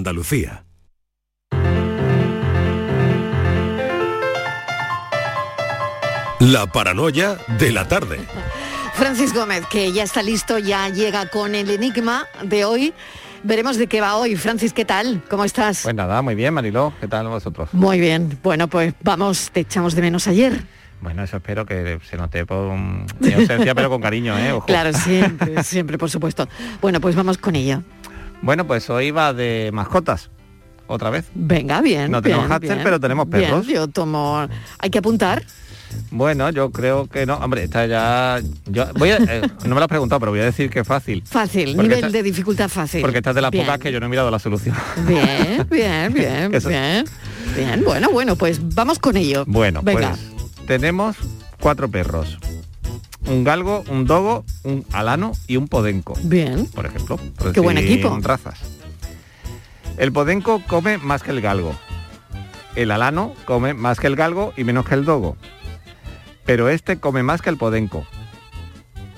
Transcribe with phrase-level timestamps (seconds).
[0.00, 0.64] Andalucía.
[6.38, 8.18] La paranoia de la tarde.
[8.94, 12.94] Francis Gómez, que ya está listo, ya llega con el enigma de hoy.
[13.42, 14.36] Veremos de qué va hoy.
[14.36, 15.22] Francis, ¿qué tal?
[15.28, 15.82] ¿Cómo estás?
[15.82, 16.94] Pues nada, muy bien, Mariló.
[16.98, 17.68] ¿Qué tal vosotros?
[17.74, 18.38] Muy bien.
[18.42, 20.64] Bueno, pues vamos, te echamos de menos ayer.
[21.02, 24.52] Bueno, eso espero que se note por mi ausencia, pero con cariño, ¿eh?
[24.54, 24.66] Ojo.
[24.66, 26.48] Claro, siempre, siempre, por supuesto.
[26.80, 27.82] Bueno, pues vamos con ello.
[28.42, 30.30] Bueno, pues hoy va de mascotas.
[30.86, 31.26] Otra vez.
[31.34, 32.10] Venga, bien.
[32.10, 33.64] No tenemos bien, pero tenemos perros.
[33.66, 34.48] Bien, yo tomo.
[34.78, 35.44] Hay que apuntar.
[36.10, 37.36] Bueno, yo creo que no.
[37.36, 38.40] Hombre, está ya.
[38.66, 40.86] Yo voy a- eh, no me lo has preguntado, pero voy a decir que es
[40.86, 41.22] fácil.
[41.26, 43.02] Fácil, nivel esta- de dificultad fácil.
[43.02, 43.66] Porque esta es de las Bien.
[43.66, 44.74] pocas que yo no he mirado la solución.
[45.06, 47.04] Bien, bien, bien, bien.
[47.56, 49.44] Bien, bueno, bueno, pues vamos con ello.
[49.46, 50.10] Bueno, Venga.
[50.10, 51.16] pues tenemos
[51.60, 52.36] cuatro perros.
[53.26, 56.14] Un galgo, un dogo, un alano y un podenco.
[56.22, 56.66] Bien.
[56.66, 57.16] Por ejemplo.
[57.36, 58.18] por Qué buen equipo.
[58.22, 58.58] Razas.
[59.98, 61.74] El podenco come más que el galgo.
[62.76, 65.36] El alano come más que el galgo y menos que el dogo.
[66.46, 68.06] Pero este come más que el podenco.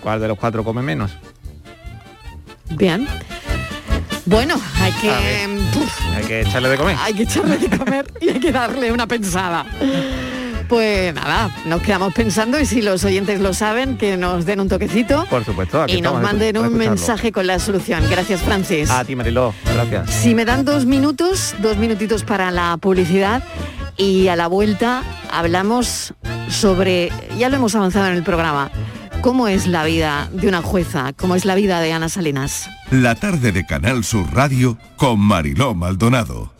[0.02, 1.12] ¿Cuál de los cuatro come menos?
[2.70, 3.06] Bien.
[4.26, 5.08] Bueno, hay que.
[5.08, 5.50] ver.
[5.76, 6.96] uf, Hay que echarle de comer.
[7.00, 9.64] hay que echarle de comer y hay que darle una pensada.
[10.72, 14.70] Pues nada, nos quedamos pensando y si los oyentes lo saben, que nos den un
[14.70, 18.02] toquecito Por supuesto, aquí y nos manden un mensaje con la solución.
[18.08, 18.88] Gracias, Francis.
[18.88, 19.52] A ti, Mariló.
[19.66, 20.08] Gracias.
[20.08, 23.42] Si me dan dos minutos, dos minutitos para la publicidad
[23.98, 26.14] y a la vuelta hablamos
[26.48, 28.70] sobre, ya lo hemos avanzado en el programa,
[29.20, 32.70] cómo es la vida de una jueza, cómo es la vida de Ana Salinas.
[32.90, 36.50] La tarde de Canal Sur Radio con Mariló Maldonado.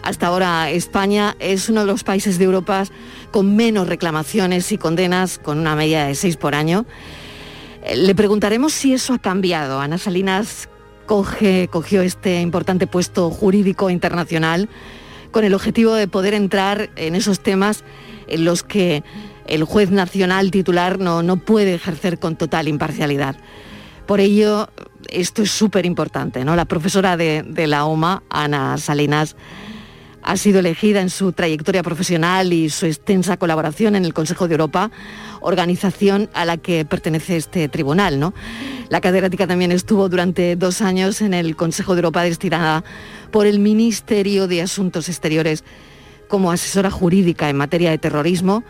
[0.03, 2.85] Hasta ahora España es uno de los países de Europa
[3.31, 6.87] con menos reclamaciones y condenas, con una media de seis por año.
[7.83, 9.81] Eh, Le preguntaremos si eso ha cambiado.
[9.81, 10.70] Ana Salinas
[11.11, 14.69] coge, cogió este importante puesto jurídico internacional
[15.33, 17.83] con el objetivo de poder entrar en esos temas
[18.29, 19.03] en los que
[19.49, 23.35] el juez nacional titular no, no puede ejercer con total imparcialidad.
[24.07, 24.69] Por ello,
[25.09, 26.45] esto es súper importante.
[26.45, 26.55] ¿no?
[26.55, 29.35] La profesora de, de la OMA, Ana Salinas,
[30.31, 34.55] ha sido elegida en su trayectoria profesional y su extensa colaboración en el Consejo de
[34.55, 34.93] Europa,
[35.41, 38.33] organización a la que pertenece este tribunal.
[38.91, 42.85] La catedrática también estuvo durante dos años en el Consejo de Europa destinada
[43.33, 45.65] por el Ministerio de Asuntos Exteriores
[46.29, 48.63] como asesora jurídica en materia de terrorismo,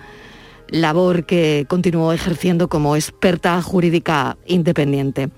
[0.68, 5.28] labor que continuó ejerciendo como experta jurídica independiente.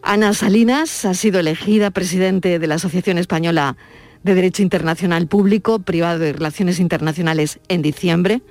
[0.00, 3.76] Ana Salinas ha sido elegida presidente de la Asociación Española
[4.22, 8.42] de Derecho Internacional Público, Privado de Relaciones Internacionales en diciembre,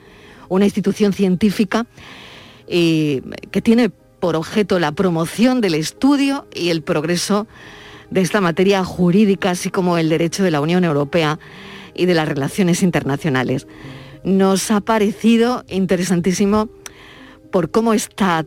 [0.49, 1.85] una institución científica
[2.67, 3.21] y
[3.51, 7.47] que tiene por objeto la promoción del estudio y el progreso
[8.09, 11.39] de esta materia jurídica, así como el derecho de la Unión Europea
[11.93, 13.67] y de las relaciones internacionales.
[14.23, 16.69] Nos ha parecido interesantísimo
[17.51, 18.45] por cómo está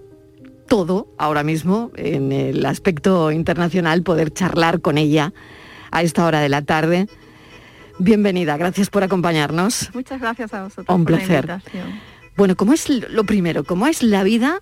[0.69, 5.33] todo ahora mismo en el aspecto internacional, poder charlar con ella
[5.91, 7.09] a esta hora de la tarde.
[7.99, 9.91] Bienvenida, gracias por acompañarnos.
[9.95, 10.95] Muchas gracias a vosotros.
[10.97, 11.61] Un placer.
[12.37, 13.65] bueno, ¿cómo es lo primero?
[13.65, 14.61] ¿Cómo es la vida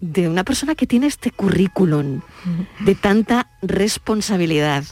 [0.00, 2.20] de una persona que tiene este currículum
[2.80, 4.84] de tanta responsabilidad?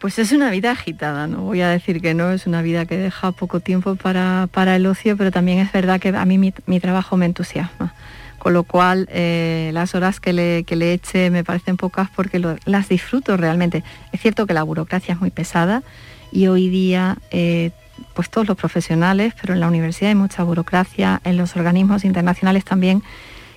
[0.00, 2.96] Pues es una vida agitada, no voy a decir que no, es una vida que
[2.96, 7.16] deja poco tiempo para, el ocio, pero también es verdad que a mí mi, trabajo
[7.16, 7.94] me entusiasma.
[8.38, 12.38] Con lo cual, eh, las horas que le, que le, eche me parecen pocas porque
[12.64, 13.82] las disfruto realmente.
[14.12, 15.82] Es cierto que la burocracia es muy pesada
[16.30, 17.70] y hoy día, eh,
[18.14, 22.64] pues todos los profesionales, pero en la universidad hay mucha burocracia, en los organismos internacionales
[22.64, 23.02] también,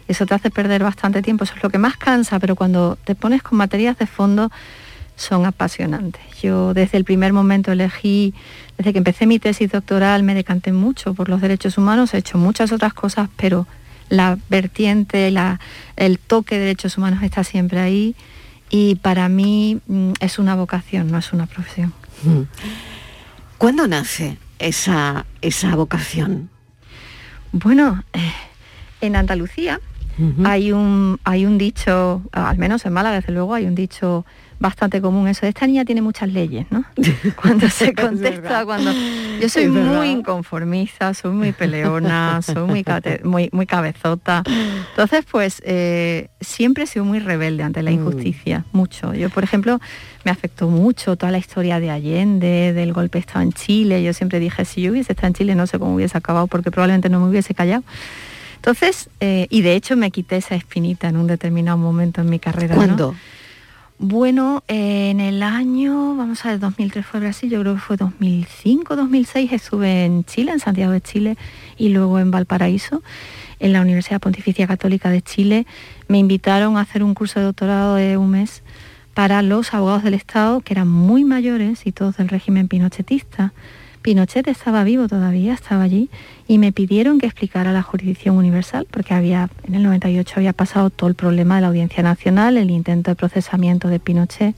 [0.07, 3.15] eso te hace perder bastante tiempo, eso es lo que más cansa, pero cuando te
[3.15, 4.51] pones con materias de fondo
[5.15, 6.21] son apasionantes.
[6.41, 8.33] Yo desde el primer momento elegí,
[8.77, 12.37] desde que empecé mi tesis doctoral, me decanté mucho por los derechos humanos, he hecho
[12.37, 13.67] muchas otras cosas, pero
[14.11, 15.59] la vertiente, la,
[15.95, 18.15] el toque de derechos humanos está siempre ahí
[18.69, 21.93] y para mí mm, es una vocación, no es una profesión.
[22.23, 22.41] Mm.
[23.57, 26.49] ¿Cuándo nace esa, esa vocación?
[27.53, 28.33] Bueno, eh,
[28.99, 29.79] en Andalucía
[30.43, 34.25] hay, un, hay un dicho, al menos en Málaga desde luego hay un dicho
[34.61, 35.45] bastante común eso.
[35.47, 36.85] Esta niña tiene muchas leyes, ¿no?
[37.41, 38.91] Cuando se contesta, cuando...
[39.41, 42.85] Yo soy muy inconformista, soy muy peleona, soy muy,
[43.23, 44.43] muy, muy cabezota.
[44.91, 47.95] Entonces, pues eh, siempre he sido muy rebelde ante la mm.
[47.95, 49.15] injusticia, mucho.
[49.15, 49.81] Yo, por ejemplo,
[50.23, 54.03] me afectó mucho toda la historia de Allende, del golpe de Estado en Chile.
[54.03, 56.69] Yo siempre dije, si yo hubiese estado en Chile no sé cómo hubiese acabado, porque
[56.69, 57.83] probablemente no me hubiese callado.
[58.57, 62.37] Entonces, eh, y de hecho me quité esa espinita en un determinado momento en mi
[62.37, 62.75] carrera.
[62.75, 63.15] ¿Cuándo?
[64.03, 68.95] Bueno, en el año, vamos a ver, 2003 fue Brasil, yo creo que fue 2005,
[68.95, 71.37] 2006, estuve en Chile, en Santiago de Chile,
[71.77, 73.03] y luego en Valparaíso,
[73.59, 75.67] en la Universidad Pontificia Católica de Chile.
[76.07, 78.63] Me invitaron a hacer un curso de doctorado de un mes
[79.13, 83.53] para los abogados del Estado, que eran muy mayores y todos del régimen pinochetista.
[84.01, 86.09] Pinochet estaba vivo todavía, estaba allí,
[86.47, 90.89] y me pidieron que explicara la jurisdicción universal, porque había, en el 98 había pasado
[90.89, 94.55] todo el problema de la Audiencia Nacional, el intento de procesamiento de Pinochet,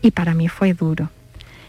[0.00, 1.10] y para mí fue duro.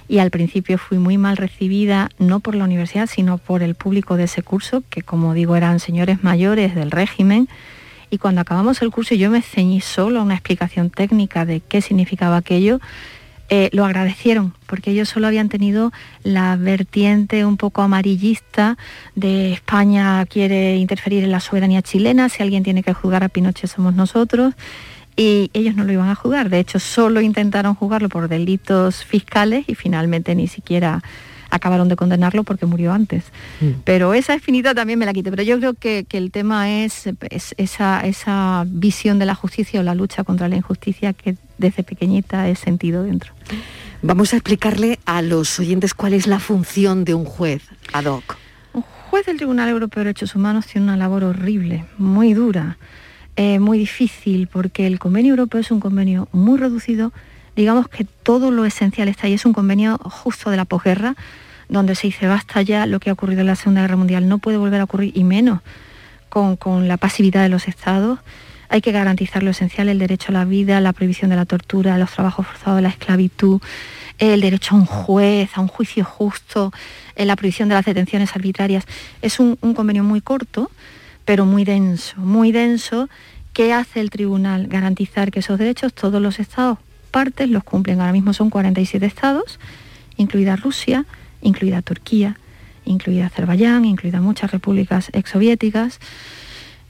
[0.08, 4.16] Y al principio fui muy mal recibida, no por la universidad, sino por el público
[4.16, 7.50] de ese curso, que como digo eran señores mayores del régimen,
[8.10, 11.82] y cuando acabamos el curso yo me ceñí solo a una explicación técnica de qué
[11.82, 12.80] significaba aquello,
[13.50, 18.78] eh, lo agradecieron, porque ellos solo habían tenido la vertiente un poco amarillista
[19.16, 23.70] de España quiere interferir en la soberanía chilena, si alguien tiene que juzgar a Pinochet
[23.70, 24.54] somos nosotros,
[25.16, 29.66] y ellos no lo iban a juzgar, de hecho solo intentaron juzgarlo por delitos fiscales
[29.68, 31.02] y finalmente ni siquiera
[31.50, 33.26] acabaron de condenarlo porque murió antes.
[33.62, 33.82] Mm.
[33.84, 35.30] Pero esa espinita también me la quité.
[35.32, 37.10] Pero yo creo que, el tema es,
[37.58, 42.50] esa, esa, visión de la justicia o la lucha contra la injusticia que desde pequeñita
[42.50, 43.34] he sentido dentro.
[44.02, 47.64] Vamos a explicarle a los oyentes cuál es la función de un juez
[47.94, 48.38] ad hoc.
[48.74, 52.78] Un juez del Tribunal Europeo de Derechos Humanos tiene una labor horrible, muy dura,
[53.36, 57.12] eh, muy difícil, porque el convenio europeo es un convenio muy reducido
[57.58, 59.34] digamos que todo lo esencial está ahí.
[59.34, 61.16] Es un convenio justo de la posguerra,
[61.68, 64.38] donde se dice basta ya lo que ha ocurrido en la Segunda Guerra Mundial, no
[64.38, 65.60] puede volver a ocurrir y menos
[66.30, 68.20] con, la pasividad de los estados.
[68.70, 71.98] Hay que garantizar lo esencial, el derecho a la vida, la prohibición de la tortura,
[71.98, 73.60] los trabajos forzados, la esclavitud,
[74.20, 76.72] el derecho a un juez, a un juicio justo,
[77.16, 78.86] eh, la prohibición de las detenciones arbitrarias.
[79.24, 80.70] Es un, un convenio muy corto,
[81.26, 83.10] pero muy denso, muy denso.
[83.54, 84.68] ¿Qué hace el tribunal?
[84.68, 86.78] Garantizar que esos derechos todos los estados
[87.48, 88.00] los cumplen.
[88.00, 89.60] Ahora mismo son 47 estados,
[90.18, 91.06] incluida Rusia,
[91.42, 92.38] incluida Turquía,
[92.86, 96.00] incluida Azerbaiyán, incluida muchas repúblicas exsoviéticas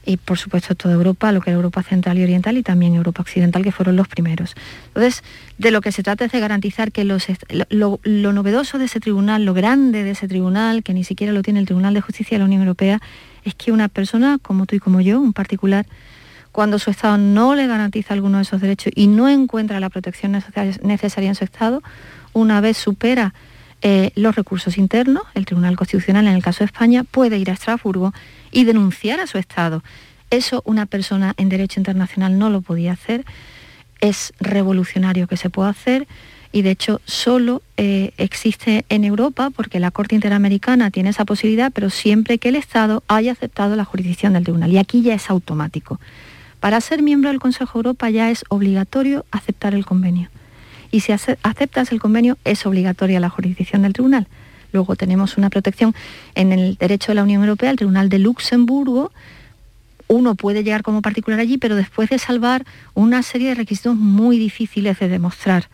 [0.04, 3.20] y por supuesto toda Europa, lo que era Europa Central y Oriental y también Europa
[3.20, 4.54] Occidental, que fueron los primeros.
[4.88, 5.22] Entonces,
[5.58, 7.26] de lo que se trata es de garantizar que los,
[7.68, 11.42] lo, lo, novedoso de ese tribunal, lo grande de ese tribunal, que ni siquiera lo
[11.42, 13.00] tiene el Tribunal de Justicia de la Unión Europea,
[13.44, 15.84] es que una persona como tú y como yo, un particular,
[16.58, 20.32] cuando su Estado no le garantiza alguno de esos derechos y no encuentra la protección
[20.32, 21.84] necesaria en su Estado,
[22.32, 23.32] una vez supera
[23.80, 27.52] eh, los recursos internos, el Tribunal Constitucional en el caso de España puede ir a
[27.52, 28.12] Estrasburgo
[28.50, 29.84] y denunciar a su Estado.
[30.30, 33.24] Eso una persona en derecho internacional no lo podía hacer.
[34.00, 36.08] Es revolucionario que se pueda hacer.
[36.50, 41.70] y de hecho solo eh, existe en Europa porque la Corte Interamericana tiene esa posibilidad,
[41.72, 44.72] pero siempre que el Estado haya aceptado la jurisdicción del tribunal.
[44.72, 46.00] Y aquí ya es automático.
[46.60, 50.28] Para ser miembro del Consejo de Europa ya es obligatorio aceptar el convenio.
[50.90, 54.26] Y si aceptas el convenio es obligatoria la jurisdicción del tribunal.
[54.72, 55.94] Luego tenemos una protección
[56.34, 59.12] en el derecho de la Unión Europea, el Tribunal de Luxemburgo,
[60.08, 64.38] uno puede llegar como particular allí, pero después de salvar una serie de requisitos muy
[64.38, 65.68] difíciles de demostrar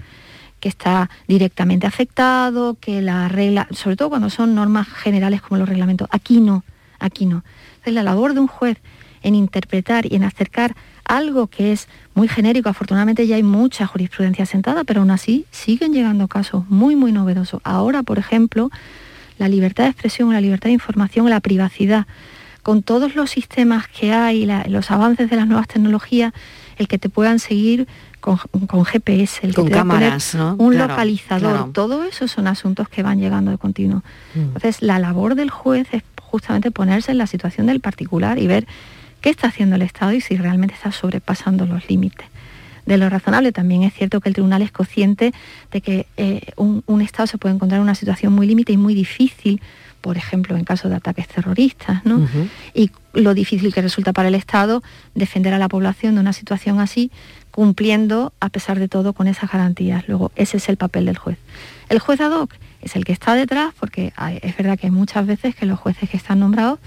[0.60, 5.68] que está directamente afectado, que la regla, sobre todo cuando son normas generales como los
[5.68, 6.64] reglamentos, aquí no,
[6.98, 7.44] aquí no.
[7.74, 8.78] Entonces la labor de un juez
[9.24, 14.46] en interpretar y en acercar algo que es muy genérico, afortunadamente ya hay mucha jurisprudencia
[14.46, 17.60] sentada, pero aún así siguen llegando casos muy, muy novedosos.
[17.64, 18.70] Ahora, por ejemplo,
[19.38, 22.06] la libertad de expresión, la libertad de información, la privacidad
[22.62, 26.32] con todos los sistemas que hay, los avances de las nuevas tecnologías,
[26.78, 27.86] el que te puedan seguir
[28.20, 28.38] con,
[28.86, 33.58] GPS, el que con cámaras, un localizador, todo eso son asuntos que van llegando de
[33.58, 34.02] continuo.
[34.34, 34.40] Mm.
[34.40, 38.66] Entonces, la labor del juez es justamente ponerse en la situación del particular y ver
[39.24, 42.26] qué está haciendo el Estado y si realmente está sobrepasando los límites
[42.84, 43.52] de lo razonable.
[43.52, 45.32] También es cierto que el tribunal es consciente
[45.72, 48.76] de que eh, un, un, Estado se puede encontrar en una situación muy límite y
[48.76, 49.62] muy difícil
[50.02, 52.28] por ejemplo, en caso de ataques terroristas, ¿no?
[52.74, 54.82] Y lo difícil que resulta para el Estado
[55.14, 57.10] defender a la población de una situación así,
[57.50, 60.06] cumpliendo, a pesar de todo, con esas garantías.
[60.06, 61.38] Luego, ese es el papel del juez.
[61.88, 62.52] El juez ad hoc
[62.82, 64.12] es el que está detrás, porque
[64.42, 66.80] es verdad que hay muchas veces que los jueces que están nombrados,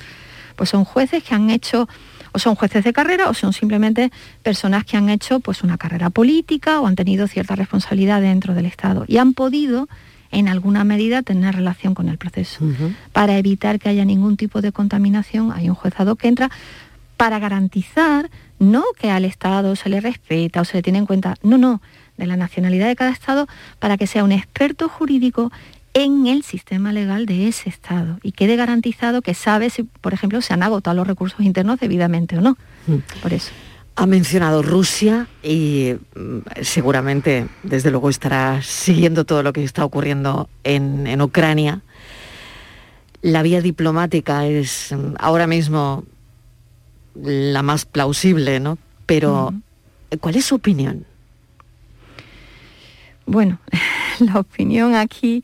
[0.55, 1.89] pues son jueces que han hecho
[2.37, 4.11] o son jueces de carrera o son simplemente
[4.43, 8.67] personas que han hecho pues una carrera política o han tenido cierta responsabilidad dentro del
[8.67, 9.89] Estado y han podido
[10.29, 12.63] en alguna medida tener relación con el proceso.
[13.11, 16.51] Para evitar que haya ningún tipo de contaminación, hay un juezado que entra
[17.15, 18.29] para garantizar
[18.59, 21.81] no que al Estado se le respeta o se le tiene en cuenta, no, no,
[22.17, 23.47] de la nacionalidad de cada Estado,
[23.79, 25.51] para que sea un experto jurídico
[26.03, 30.41] en el sistema legal de ese Estado y quede garantizado que sabe si, por ejemplo,
[30.41, 32.55] se han agotado los recursos internos debidamente o no.
[33.23, 33.51] Por eso.
[33.95, 40.49] Ha mencionado Rusia y mm, seguramente, desde luego, estará siguiendo todo lo que está ocurriendo
[40.63, 41.81] en, Ucrania.
[43.23, 46.03] La vía diplomática es mm, ahora mismo
[47.15, 48.77] la más plausible, ¿no?
[49.07, 49.51] Pero,
[50.19, 51.07] ¿cuál es su opinión?
[53.25, 53.57] Bueno,
[54.19, 55.43] la opinión aquí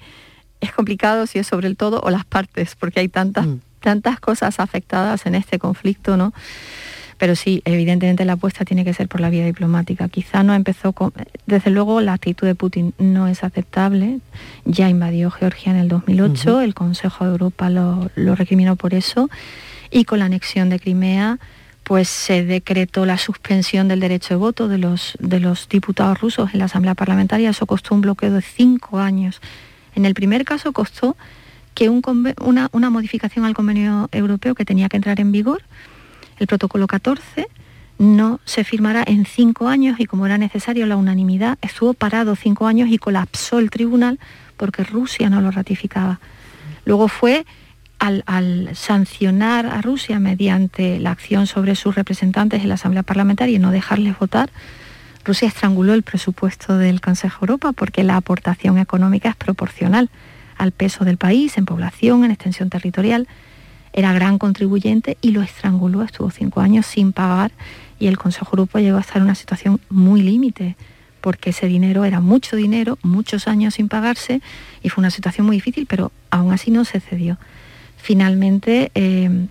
[0.64, 3.60] es complicado si es sobre el todo o las partes, porque hay tantas, mm.
[3.80, 6.34] tantas cosas afectadas en este conflicto, ¿no?
[7.18, 10.10] Pero sí, evidentemente la apuesta tiene que ser por la vía diplomática.
[10.10, 11.14] Quizá no empezó con...
[11.46, 14.20] Desde luego la actitud de Putin no es aceptable.
[14.66, 19.30] Ya invadió Georgia en el 2008, el Consejo de Europa lo, recriminó por eso.
[19.90, 21.40] Y con la anexión de Crimea,
[21.84, 26.54] pues se decretó la suspensión del derecho de voto de los, de los diputados rusos
[26.54, 27.52] en la Asamblea Parlamentaria.
[27.52, 29.40] Eso costó un bloqueo de cinco años.
[29.96, 31.16] En el primer caso costó
[31.74, 35.64] que una, modificación al convenio europeo que tenía que entrar en vigor
[36.40, 37.48] el protocolo 14
[38.00, 42.68] no se firmará en cinco años y como era necesario la unanimidad, estuvo parado cinco
[42.68, 44.20] años y colapsó el tribunal
[44.58, 46.20] porque Rusia no lo ratificaba.
[46.86, 47.46] Luego fue
[48.00, 53.60] al, sancionar a Rusia mediante la acción sobre sus representantes en la Asamblea Parlamentaria y
[53.60, 54.50] no dejarles votar,
[55.26, 60.10] Rusia estranguló el presupuesto del Consejo Europa porque la aportación económica es proporcional
[60.58, 63.28] al peso del país en población, en extensión territorial
[63.94, 67.52] era gran contribuyente y lo estranguló, estuvo cinco años sin pagar
[68.00, 70.76] y el Consejo Grupo llegó a estar en una situación muy límite
[71.22, 74.42] porque ese dinero era mucho dinero, muchos años sin pagarse
[74.82, 77.38] y fue una situación muy difícil, pero aún así no se cedió.
[77.98, 79.48] Finalmente eh,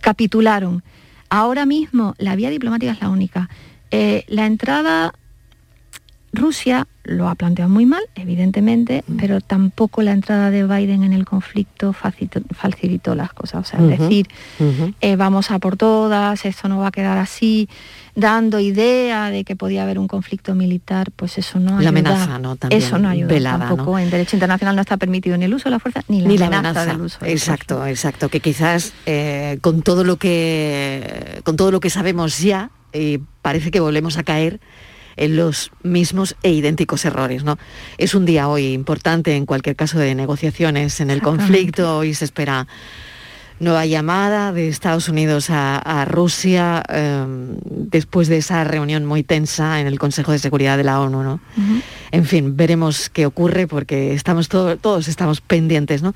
[0.00, 0.82] capitularon.
[1.30, 3.48] Ahora mismo la vía diplomática es la única.
[3.90, 5.12] Eh, la entrada
[6.32, 9.16] Rusia lo ha planteado muy mal, evidentemente, mm.
[9.16, 13.66] pero tampoco la entrada de Biden en el conflicto facilitó, las cosas.
[13.66, 14.28] O sea, es decir,
[15.00, 17.68] eh, vamos a por todas, esto no va a quedar así,
[18.14, 21.82] dando idea de que podía haber un conflicto militar, pues eso no ayuda.
[21.82, 22.56] La amenaza, ¿no?
[22.56, 23.98] También eso no ayuda tampoco.
[23.98, 26.84] En derecho internacional no está permitido ni el uso de la fuerza ni la, amenaza,
[26.84, 27.24] del uso.
[27.24, 28.28] exacto, exacto.
[28.28, 33.70] Que quizás eh, con todo lo que con todo lo que sabemos ya, eh, parece
[33.70, 34.60] que volvemos a caer
[35.16, 37.44] en los mismos e idénticos errores.
[37.44, 37.56] ¿no?
[37.96, 42.04] Es un día hoy importante en cualquier caso de negociaciones en el conflicto.
[42.04, 42.66] y se espera
[43.58, 49.86] nueva llamada de Estados Unidos a, Rusia em, después de esa reunión muy tensa en
[49.86, 51.22] el Consejo de Seguridad de la ONU.
[51.22, 51.40] ¿no?
[52.10, 56.02] En fin, veremos qué ocurre porque estamos todos estamos pendientes.
[56.02, 56.12] ¿no?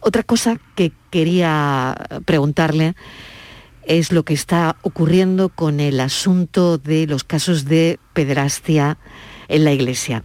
[0.00, 2.94] Otra cosa que quería preguntarle
[3.86, 8.98] es lo que está ocurriendo con el asunto de los casos de pederastia
[9.48, 10.24] en la Iglesia.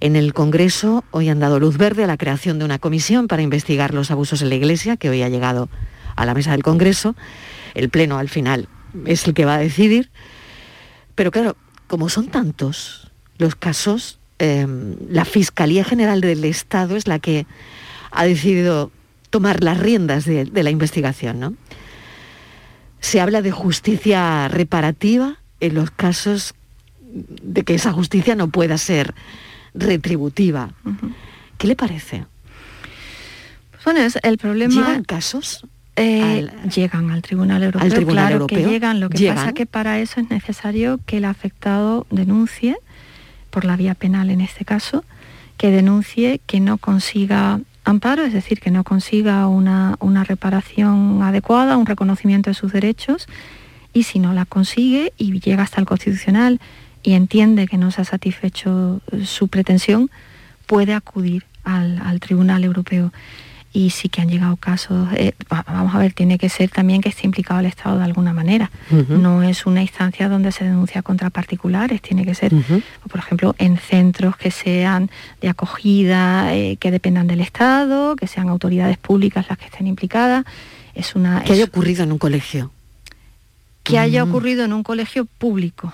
[0.00, 3.42] En el Congreso hoy han dado luz verde a la creación de una comisión para
[3.42, 5.68] investigar los abusos en la Iglesia, que hoy ha llegado
[6.16, 7.14] a la mesa del Congreso.
[7.74, 8.68] El Pleno al final
[9.06, 10.10] es el que va a decidir.
[11.14, 11.56] Pero claro,
[11.86, 17.46] como son tantos los casos, em, la Fiscalía General del Estado es la que
[18.10, 18.90] ha decidido
[19.28, 21.40] tomar las riendas de, de la investigación.
[21.40, 21.54] ¿no?
[23.00, 26.54] Se habla de justicia reparativa en los casos
[27.02, 29.14] de que esa justicia no pueda ser
[29.74, 30.70] retributiva.
[31.58, 32.24] ¿Qué le parece?
[33.84, 34.74] Bueno, es el problema...
[34.74, 35.66] ¿Llegan casos?
[35.96, 37.84] Eh, llegan al Tribunal Europeo.
[37.84, 38.58] Al Tribunal claro Europeo.
[38.64, 39.00] que llegan.
[39.00, 39.36] Lo que ¿Llegan?
[39.36, 42.76] pasa es que para eso es necesario que el afectado denuncie,
[43.50, 45.04] por la vía penal en este caso,
[45.56, 51.76] que denuncie que no consiga amparo, es decir, que no consiga una, una reparación adecuada,
[51.76, 53.26] un reconocimiento de sus derechos,
[53.92, 56.60] y si no la consigue y llega hasta el Constitucional
[57.02, 60.10] y entiende que no se ha satisfecho su pretensión,
[60.66, 63.12] puede acudir al, al Tribunal Europeo.
[63.72, 67.00] Y sí que han llegado casos, eh, va- vamos a ver, tiene que ser también
[67.00, 68.68] que esté implicado el Estado de alguna manera.
[69.08, 72.52] No es una instancia donde se denuncia contra particulares, tiene que ser,
[73.08, 75.08] por ejemplo, en centros que sean
[75.40, 80.44] de acogida, eh, que dependan del Estado, que sean autoridades públicas las que estén implicadas.
[80.96, 82.72] Es una, ¿Qué es- haya ocurrido en un colegio?
[83.84, 84.28] que haya Mm.
[84.28, 85.92] ocurrido en un colegio público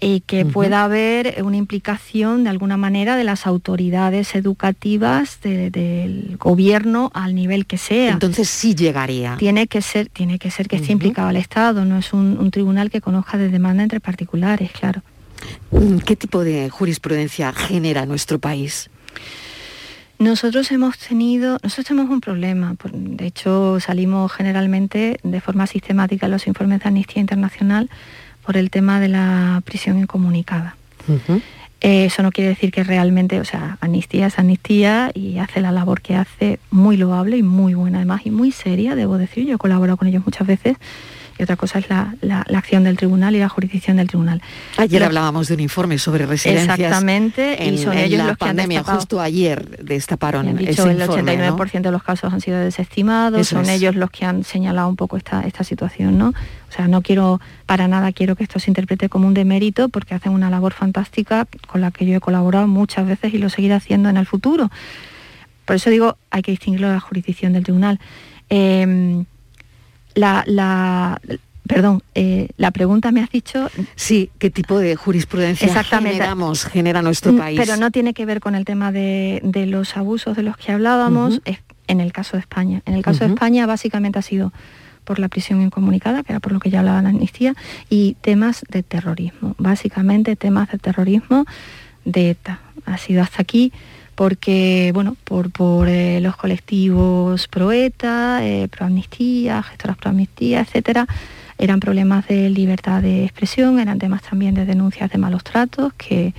[0.00, 6.36] Y que pueda haber una implicación de alguna manera de las autoridades educativas de- del
[6.38, 8.12] gobierno al nivel que sea.
[8.12, 9.36] Entonces sí llegaría.
[9.38, 12.50] tiene que ser, tiene que ser que esté implicado el Estado, no es un, un
[12.50, 15.02] tribunal que conozca de demanda entre particulares, claro.
[15.70, 18.90] Mm, ¿Qué tipo de jurisprudencia genera nuestro país?
[20.18, 26.32] Nosotros hemos tenido, nosotros tenemos un problema, de hecho salimos generalmente de forma sistemática en
[26.32, 27.88] los informes de Amnistía Internacional
[28.44, 30.76] por el tema de la prisión incomunicada.
[31.82, 35.72] Eh, eso no quiere decir que realmente, o sea, amnistía es amnistía y hace la
[35.72, 39.46] labor que hace muy loable y muy buena además y muy seria, debo decir.
[39.46, 40.76] Yo he colaborado con ellos muchas veces
[41.40, 44.42] y otra cosa es la, la- la acción del tribunal y la jurisdicción del tribunal.
[44.76, 46.78] Ayer hablábamos de un informe sobre residencias.
[46.78, 48.84] Exactamente, y en, son en ellos la los que han pandemia.
[48.84, 52.58] Justo ayer destaparon Y han dicho ese el informe, 89% de los casos han sido
[52.58, 53.70] desestimados, Eso son es.
[53.70, 56.28] ellos los que han señalado un poco esta, esta situación, ¿no?
[56.28, 60.14] O sea, no quiero, para nada quiero que esto se interprete como un demérito porque
[60.14, 63.74] hacen una labor fantástica con la que yo he colaborado muchas veces y lo seguiré
[63.74, 64.70] haciendo en el futuro.
[65.64, 67.98] Por eso digo, hay que distinguirlo de la jurisdicción del tribunal.
[68.50, 69.24] Eh,
[70.14, 71.20] la, la-
[71.66, 73.70] perdón, eh, la pregunta me has dicho.
[73.94, 76.14] Sí, ¿qué tipo de jurisprudencia Exactamente.
[76.14, 77.60] generamos, genera nuestro Mm, país?
[77.60, 80.72] Pero no tiene que ver con el tema de, de los abusos de los que
[80.72, 82.82] hablábamos es en el caso de España.
[82.86, 83.32] En el caso de.
[83.34, 84.52] España básicamente ha sido
[85.04, 87.54] por la prisión incomunicada, que era por lo que ya hablaba la amnistía,
[87.88, 89.54] y temas de terrorismo.
[89.58, 91.46] Básicamente temas de terrorismo
[92.04, 92.60] de ETA.
[92.86, 93.72] Ha sido hasta aquí
[94.20, 100.60] porque, bueno, por, por eh, los colectivos pro ETA, eh, pro amnistía, gestoras pro amnistía,
[100.60, 101.06] etcétera,
[101.56, 106.34] eran problemas de libertad de expresión, eran temas también de denuncias de malos tratos que,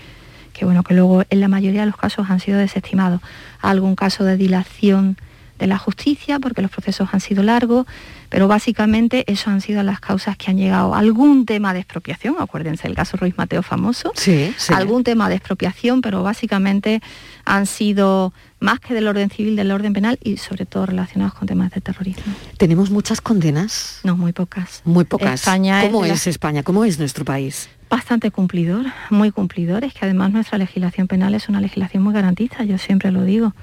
[0.54, 3.20] que bueno, que luego en la mayoría de los casos han sido desestimados.
[3.64, 5.18] Algún caso de dilación
[5.62, 7.86] de la justicia, porque los procesos han sido largos,
[8.30, 10.96] pero básicamente eso han sido las causas que han llegado.
[10.96, 14.74] Algún tema de expropiación, acuérdense el caso Ruiz Mateo famoso, Sí, sí.
[14.74, 17.00] algún tema de expropiación, pero básicamente
[17.46, 21.48] han sido más que del orden civil, del orden penal y sobre todo relacionados con
[21.48, 22.34] temas de terrorismo.
[22.58, 24.00] ¿Tenemos muchas condenas?
[24.04, 24.82] No, muy pocas.
[24.84, 25.42] Muy pocas.
[25.42, 26.64] España ¿Cómo es, España?
[26.64, 27.70] ¿Cómo es nuestro país?
[27.90, 29.84] bastante cumplidor, muy cumplidor.
[29.84, 33.54] Es que además nuestra legislación penal es una legislación muy garantista, yo siempre lo digo,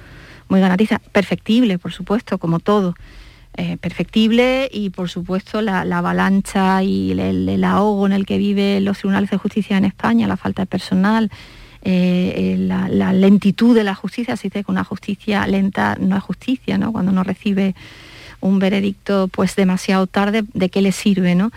[0.49, 2.95] muy garantista, perfectible, por supuesto, como todo.
[3.57, 8.39] Eh, perfectible y por supuesto la, la avalancha y el, el- ahogo en el que
[8.39, 11.29] viven los tribunales de justicia en España, la falta de personal,
[11.83, 16.23] eh, eh, la, la lentitud de la justicia, así que una justicia lenta no es
[16.23, 16.93] justicia, ¿no?
[16.93, 17.75] Cuando no recibe
[18.41, 21.51] un veredicto pues demasiado tarde, ¿de qué le sirve, no?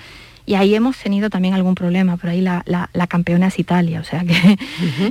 [0.45, 3.99] Y ahí hemos tenido también algún problema, por ahí la, la- la campeona es Italia,
[4.01, 4.57] o sea que...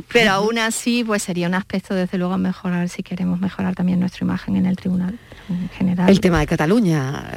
[0.12, 4.00] Pero aún así, pues sería un aspecto desde luego a mejorar si queremos mejorar también
[4.00, 6.08] nuestra imagen en el tribunal en general.
[6.10, 7.30] El tema de Cataluña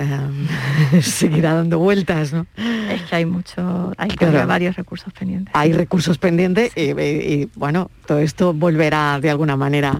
[0.94, 2.46] eh, seguirá dando vueltas, ¿no?
[2.90, 4.48] Es que hay mucho, hay Claro.
[4.48, 5.54] varios recursos pendientes.
[5.56, 10.00] Hay recursos pendientes y, y- y, bueno, todo esto volverá de alguna manera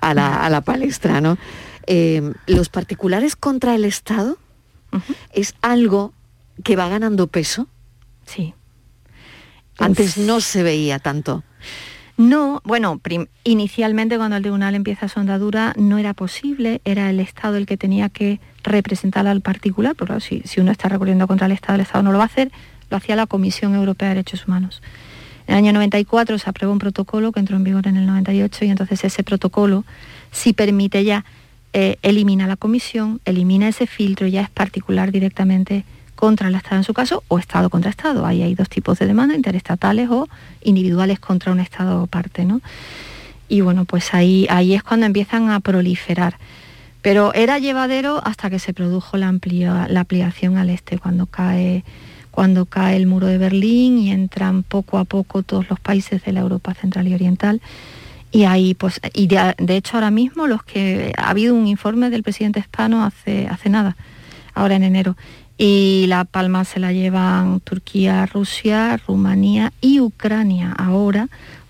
[0.00, 1.36] a la, a la palestra, ¿no?
[1.86, 4.38] Eh, los particulares contra el Estado
[5.32, 6.12] es algo
[6.62, 7.68] que va ganando peso.
[8.26, 8.54] Sí.
[9.78, 11.42] Antes no se veía tanto.
[12.16, 13.00] No, bueno,
[13.42, 17.76] inicialmente cuando el tribunal empieza su andadura no era posible, era el Estado el que
[17.76, 21.74] tenía que representar al particular, porque claro, si, si uno está recurriendo contra el Estado,
[21.74, 22.52] el Estado no lo va a hacer,
[22.88, 24.80] lo hacía la Comisión Europea de Derechos Humanos.
[25.48, 28.64] En el año 94 se aprobó un protocolo que entró en vigor en el 98
[28.64, 29.84] y entonces ese protocolo
[30.30, 31.24] sí permite ya,
[31.72, 35.84] eh, elimina la comisión, elimina ese filtro, ya es particular directamente
[36.24, 38.24] contra el Estado en su caso o Estado contra Estado.
[38.24, 40.26] Ahí hay dos tipos de demanda, interestatales o
[40.62, 42.46] individuales contra un Estado parte.
[42.46, 42.62] ¿no?
[43.46, 46.38] Y bueno, pues ahí, ahí es cuando empiezan a proliferar.
[47.02, 51.84] Pero era llevadero hasta que se produjo la, la ampliación al este, cuando cae,
[52.30, 56.32] cuando cae el muro de Berlín y entran poco a poco todos los países de
[56.32, 57.60] la Europa Central y Oriental.
[58.32, 62.22] Y ahí, pues, y de, hecho ahora mismo los que ha habido un informe del
[62.22, 63.94] presidente hispano hace, hace nada,
[64.54, 65.18] ahora en enero.
[65.56, 71.28] Y la palma se la llevan Turquía, Rusia, Rumanía y Ucrania ahora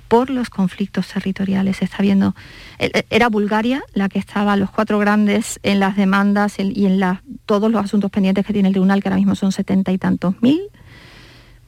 [0.08, 1.82] por los conflictos territoriales.
[1.82, 2.34] está viendo,
[2.78, 7.00] eh, eh, era Bulgaria la que estaba los cuatro grandes en las demandas y en
[7.46, 10.40] todos los asuntos pendientes que tiene el tribunal, que ahora mismo son setenta y tantos
[10.40, 10.60] mil.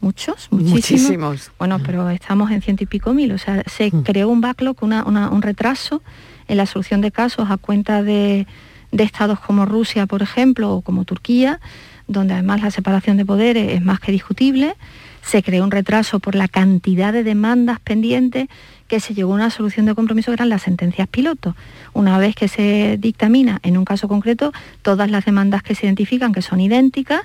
[0.01, 1.51] Muchos, muchísimos.
[1.59, 3.33] Bueno, pero estamos en ciento y pico mil.
[3.33, 4.03] O sea, se mm.
[4.03, 6.03] creó un backlog, un retraso
[6.49, 8.47] en la solución de casos a cuenta de,
[8.93, 11.61] de estados como Rusia, por ejemplo, o como Turquía,
[12.09, 14.75] donde además la separación de poderes es más que discutible
[15.27, 18.49] se creó un retraso por la cantidad de demandas pendientes
[18.87, 21.57] que se llegó a una solución de compromiso que eran las sentencias piloto.
[21.95, 26.33] Una vez que se dictamina en un caso concreto todas las demandas que se identifican
[26.33, 27.23] que son idénticas,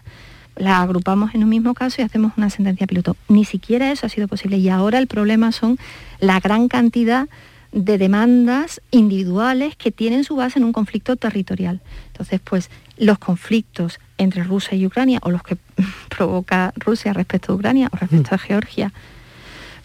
[0.56, 3.16] las agrupamos en un mismo caso y hacemos una sentencia piloto.
[3.28, 5.78] Ni siquiera eso ha sido posible y ahora el problema son
[6.20, 7.28] la gran cantidad
[7.72, 11.82] de demandas individuales que tienen su base en un conflicto territorial.
[12.08, 15.58] Entonces, pues los conflictos entre Rusia y Ucrania o los que
[16.10, 18.94] provoca Rusia respecto a Ucrania o respecto a Georgia,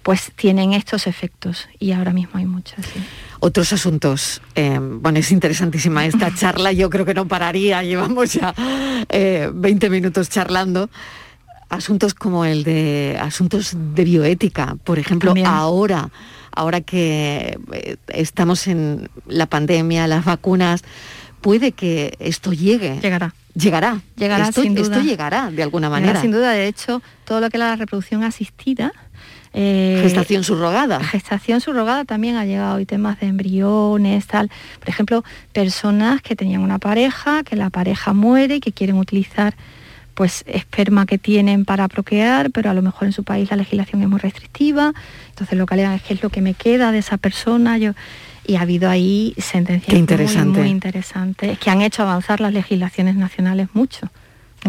[0.02, 2.76] pues tienen estos efectos y ahora mismo hay muchos.
[3.40, 8.54] Otros asuntos, eh, bueno, es interesantísima esta charla, yo creo que no pararía, llevamos ya
[9.08, 9.08] 20
[9.86, 10.90] eh, minutos charlando.
[11.68, 16.10] Asuntos como el de asuntos de bioética, por ejemplo, ahora,
[16.56, 20.82] ahora que eh, estamos en la pandemia, las vacunas,
[21.40, 22.98] puede que esto llegue.
[23.00, 23.34] Llegará.
[23.54, 24.00] Llegará.
[24.16, 24.96] Llegará, esto, sin duda.
[24.96, 26.20] Esto llegará de alguna manera.
[26.20, 28.92] sin duda, de hecho, todo lo que es la reproducción asistida,
[29.58, 31.02] eh, gestación subrogada.
[31.02, 34.50] Gestación subrogada también ha llegado hoy temas de embriones, tal.
[34.78, 39.54] Por ejemplo, personas que tenían una pareja, que la pareja muere y que quieren utilizar
[40.16, 44.00] pues esperma que tienen para procrear, pero a lo mejor en su país la legislación
[44.00, 44.94] es muy restrictiva.
[45.28, 47.76] Entonces lo que alegan es que es lo que me queda de esa persona.
[47.76, 47.92] Yo,
[48.46, 49.92] y ha habido ahí sentencias
[50.46, 54.10] Muy, interesantes que han hecho avanzar las legislaciones nacionales mucho.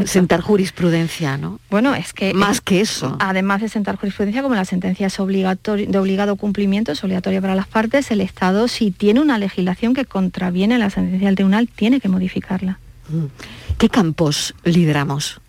[0.03, 1.61] Sentar jurisprudencia, ¿no?
[1.69, 2.33] Bueno, es que...
[2.33, 3.15] Más que eso.
[3.19, 7.67] Además de sentar jurisprudencia, como la sentencia es de obligado cumplimiento, es obligatoria para las
[7.67, 12.09] partes, el Estado, si tiene una legislación que contraviene la sentencia del tribunal, tiene que
[12.09, 12.79] modificarla.
[13.09, 13.25] Mm.
[13.77, 15.39] ¿Qué campos lideramos?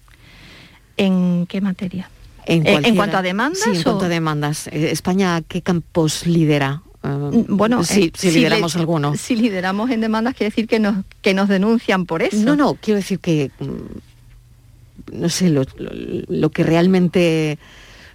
[0.97, 2.11] ¿En qué materia?
[2.45, 3.63] En, ¿En cuanto a demandas?
[3.63, 4.67] Sí, en cuanto a demandas.
[4.69, 6.83] Eh, España, ¿qué campos lidera?
[7.03, 9.21] Mm, bueno, si, eh, si lideramos algunos.
[9.21, 12.37] Si lideramos en demandas quiere decir que nos, que nos denuncian por eso.
[12.39, 17.59] No, no, quiero decir que, mm, no sé, lo, que realmente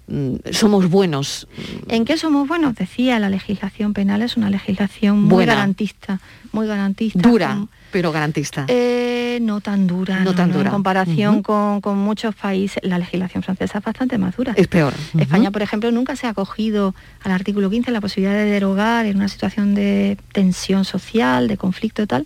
[0.07, 1.47] mm, somos buenos.
[1.87, 2.75] ¿En qué somos buenos?
[2.75, 6.19] Decía, la legislación penal es una legislación muy garantista,
[6.51, 7.19] muy garantista.
[7.19, 8.65] Dura pero garantista.
[8.69, 10.21] Eh, no tan dura.
[10.21, 10.65] No, tan dura.
[10.65, 14.53] En comparación con, muchos países, la legislación francesa es bastante más dura.
[14.57, 14.95] Es peor.
[15.17, 19.17] España, por ejemplo, nunca se ha acogido al artículo 15 la posibilidad de derogar en
[19.17, 22.25] una situación de tensión social, de conflicto tal.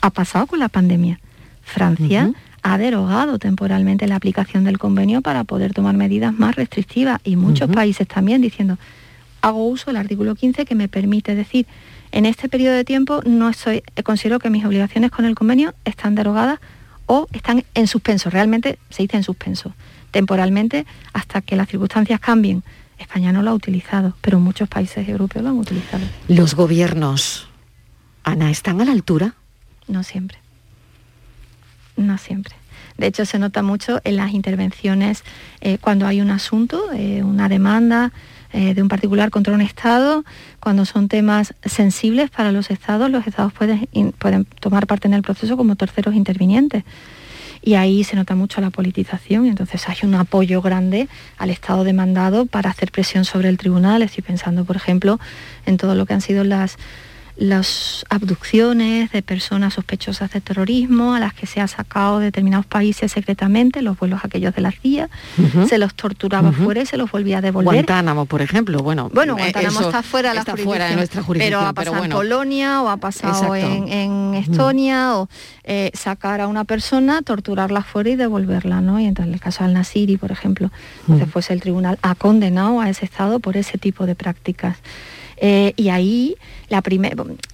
[0.00, 1.20] Ha pasado con la pandemia.
[1.62, 7.36] Francia ha derogado temporalmente la aplicación del convenio para poder tomar medidas más restrictivas y
[7.36, 8.78] muchos países también diciendo,
[9.42, 11.66] hago uso del artículo 15 que me permite decir
[12.14, 16.14] en este periodo de tiempo no estoy, considero que mis obligaciones con el convenio están
[16.14, 16.60] derogadas
[17.06, 19.74] o están en suspenso, realmente se dice en suspenso,
[20.12, 22.62] temporalmente hasta que las circunstancias cambien.
[22.98, 26.04] España no lo ha utilizado, pero muchos países europeos lo han utilizado.
[26.28, 27.48] ¿Los gobiernos,
[28.22, 29.34] Ana, están a la altura?
[29.88, 30.38] No siempre.
[31.96, 32.54] No siempre.
[32.96, 35.24] De hecho, se nota mucho en las intervenciones
[35.60, 38.12] eh, cuando hay un asunto, eh, una demanda,
[38.56, 40.24] eh, de un particular contra un Estado,
[40.60, 45.22] cuando son temas sensibles para los Estados, los Estados pueden, pueden tomar parte en el
[45.22, 46.84] proceso como terceros intervinientes.
[47.62, 52.46] Y ahí se nota mucho la politización entonces hay un apoyo grande al Estado demandado
[52.46, 54.02] para hacer presión sobre el tribunal.
[54.02, 55.18] Estoy pensando, por ejemplo,
[55.66, 56.76] en todo lo que han sido las,
[57.36, 62.66] las abducciones de personas sospechosas de terrorismo a las que se ha sacado de determinados
[62.66, 65.08] países secretamente, los vuelos aquellos de la CIA,
[65.68, 67.74] se los torturaba fuera y se los volvía a devolver.
[67.74, 69.10] Guantánamo, por ejemplo, bueno.
[69.12, 71.60] Bueno, eh, Guantánamo está fuera de, la fuera de nuestra jurisdicción.
[71.60, 74.34] Pero ha pasado en Polonia o ha pasado en.
[74.34, 75.28] Estonia o
[75.64, 79.00] eh, sacar a una persona, torturarla fuera y devolverla, ¿no?
[79.00, 80.70] Y entonces en el caso al Nasiri, por ejemplo,
[81.32, 84.78] pues el tribunal ha condenado a ese Estado por ese tipo de prácticas.
[85.36, 86.36] Eh, y ahí,
[86.68, 86.82] la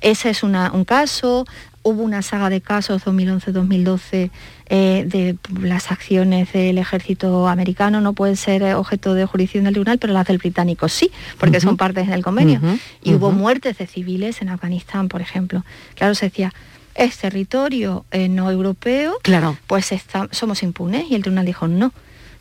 [0.01, 1.47] ese es un caso,
[1.83, 4.31] hubo una saga de casos 2011-2012
[4.67, 9.99] eh, de las acciones del ejército americano no pueden ser objeto de jurisdicción del tribunal,
[9.99, 12.61] pero las del británico sí, porque son partes del convenio.
[13.03, 15.65] y hubo muertes de civiles en Afganistán, por ejemplo.
[15.95, 16.53] Claro, se decía,
[16.95, 19.57] es territorio eh, no europeo, claro.
[19.67, 19.91] pues
[20.33, 21.11] somos impunes.
[21.11, 21.93] Y el tribunal dijo, no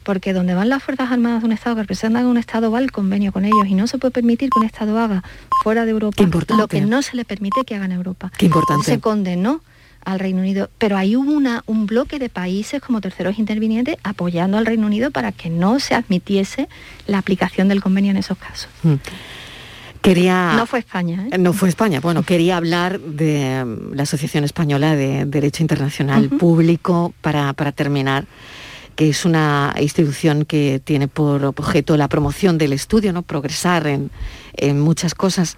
[0.03, 2.79] porque donde van las Fuerzas Armadas de un Estado que representan a un Estado va
[2.79, 5.23] el convenio con ellos y no se puede permitir que un Estado haga
[5.63, 6.23] fuera de Europa
[6.57, 8.31] lo que no se le permite que haga en Europa.
[8.37, 8.85] Qué importante.
[8.85, 9.61] Se condenó
[10.05, 14.65] al Reino Unido, pero hay una, un bloque de países como terceros intervinientes apoyando al
[14.65, 16.69] Reino Unido para que no se admitiese
[17.05, 18.69] la aplicación del convenio en esos casos.
[18.83, 18.95] Mm.
[20.01, 20.53] Quería...
[20.55, 21.27] No fue España.
[21.29, 21.37] ¿eh?
[21.37, 21.99] No fue España.
[21.99, 28.25] Bueno, quería hablar de mm, la Asociación Española de Derecho Internacional Público para, para terminar
[28.99, 33.21] que es una institución que tiene por objeto la promoción del estudio, ¿no?
[33.21, 34.11] progresar en,
[34.81, 35.55] muchas cosas.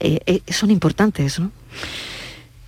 [0.00, 1.50] Eh, eh, son importantes, ¿no?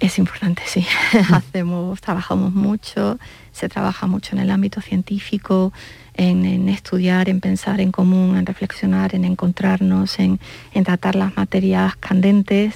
[0.01, 0.87] Es importante, sí.
[1.33, 3.19] Hacemos, trabajamos mucho,
[3.55, 5.73] se trabaja mucho en el ámbito científico,
[6.17, 10.39] en, estudiar, en pensar en común, en reflexionar, en encontrarnos, en,
[10.85, 12.75] tratar las materias candentes.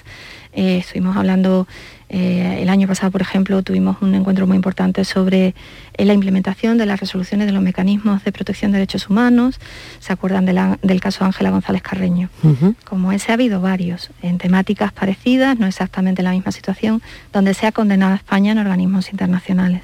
[0.52, 1.68] Eh, estuvimos hablando
[2.08, 5.54] eh, el año pasado, por ejemplo, tuvimos un encuentro muy importante sobre
[5.94, 9.60] eh, la implementación de las resoluciones de los mecanismos de protección de derechos humanos.
[10.00, 12.30] ¿Se acuerdan del caso Ángela González Carreño?
[12.84, 17.66] Como ese ha habido varios, en temáticas parecidas, no exactamente la misma situación, donde se
[17.66, 19.82] ha condenado a España en organismos internacionales.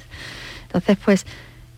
[0.77, 1.25] Entonces, pues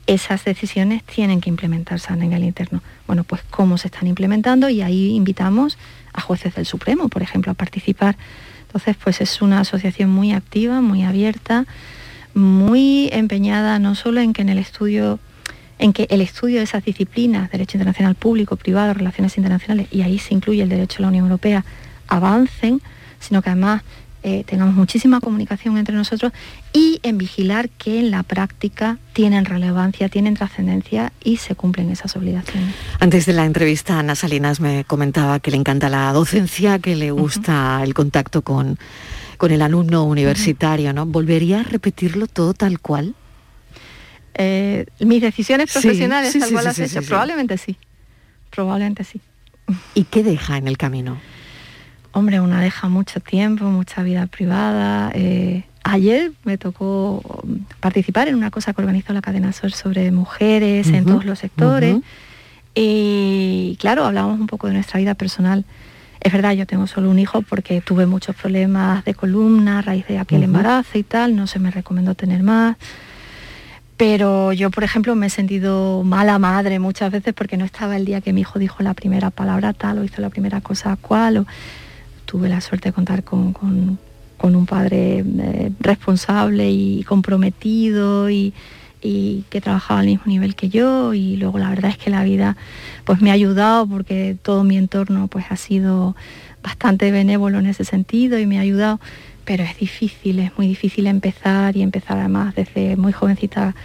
[0.07, 2.81] esas decisiones tienen que implementarse a nivel interno.
[3.07, 5.77] Bueno, pues cómo se están implementando y ahí invitamos
[6.13, 8.15] a jueces del Supremo, por ejemplo, a participar
[8.67, 11.65] entonces, pues es una asociación muy activa, muy abierta,
[12.33, 15.19] muy empeñada no solo en que en el estudio
[15.79, 20.17] en que el estudio de esas disciplinas, derecho internacional público, privado, relaciones internacionales, y ahí
[20.17, 21.65] se incluye el derecho de la Unión Europea,
[22.07, 22.81] avancen,
[23.19, 23.83] sino que además
[24.23, 26.31] eh, tengamos muchísima comunicación entre nosotros
[26.73, 32.15] y en vigilar que en la práctica tienen relevancia, tienen trascendencia y se cumplen esas
[32.15, 32.73] obligaciones.
[32.99, 37.11] Antes de la entrevista, Ana Salinas me comentaba que le encanta la docencia, que le
[37.11, 38.79] gusta el contacto con,
[39.37, 41.05] con el alumno universitario, ¿no?
[41.05, 43.15] ¿Volvería a repetirlo todo tal cual?
[44.33, 47.77] Eh, mis decisiones profesionales tal cual las he hecho, probablemente sí,
[48.49, 49.21] probablemente sí.
[49.93, 51.17] ¿Y qué deja en el camino?
[52.11, 55.11] Hombre, una deja mucho tiempo, mucha vida privada.
[55.13, 57.21] Eh, ayer me tocó
[57.79, 61.97] participar en una cosa que organizó la cadena SOR sobre mujeres en todos los sectores.
[62.73, 65.65] Y claro, hablamos un poco de nuestra vida personal.
[66.19, 70.07] Es verdad, yo tengo solo un hijo porque tuve muchos problemas de columna a raíz
[70.07, 72.75] de aquel embarazo y tal, no se me recomendó tener más.
[73.97, 78.05] Pero yo, por ejemplo, me he sentido mala madre muchas veces porque no estaba el
[78.05, 81.37] día que mi hijo dijo la primera palabra tal o hizo la primera cosa cual.
[81.37, 81.45] O
[82.27, 83.55] tuve la suerte de contar con,
[84.39, 88.53] un padre eh, responsable y comprometido y,
[89.49, 92.57] que trabajaba al mismo nivel que yo y luego la verdad es que la vida
[93.05, 96.13] pues me ha ayudado porque todo mi entorno pues ha sido
[96.61, 98.99] bastante benévolo en ese sentido y me ha ayudado
[99.45, 103.75] pero es difícil, es muy difícil empezar y empezar además desde muy jovencita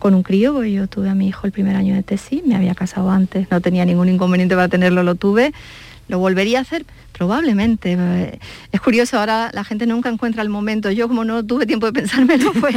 [0.00, 2.74] con un crío, yo tuve a mi hijo el primer año de tesis, me había
[2.74, 5.52] casado antes, no tenía ningún inconveniente para tenerlo, lo tuve,
[6.12, 8.40] lo volvería a hacer, Probablemente.
[8.72, 10.90] Es curioso, ahora la gente nunca encuentra el momento.
[10.90, 12.76] Yo como no tuve tiempo de pensármelo, pues,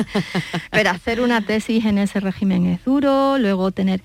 [0.72, 4.02] pero hacer una tesis en ese régimen es duro, luego tener...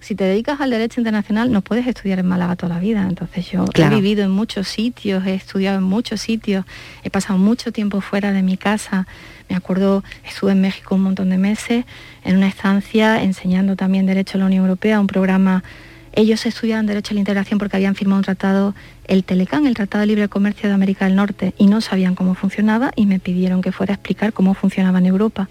[0.00, 3.04] Si te dedicas al derecho internacional no puedes estudiar en Málaga toda la vida.
[3.08, 6.64] Entonces yo he vivido en muchos sitios, he estudiado en muchos sitios,
[7.02, 9.08] he pasado mucho tiempo fuera de mi casa.
[9.48, 11.84] Me acuerdo, estuve en México un montón de meses
[12.24, 15.64] en una estancia enseñando también Derecho a la Unión Europea, un programa
[16.12, 18.74] ellos estudiaban Derecho a la Integración porque habían firmado un tratado,
[19.06, 22.34] el Telecán, el Tratado de Libre Comercio de América del Norte, y no sabían cómo
[22.34, 25.48] funcionaba y me pidieron que fuera a explicar cómo funcionaba en Europa.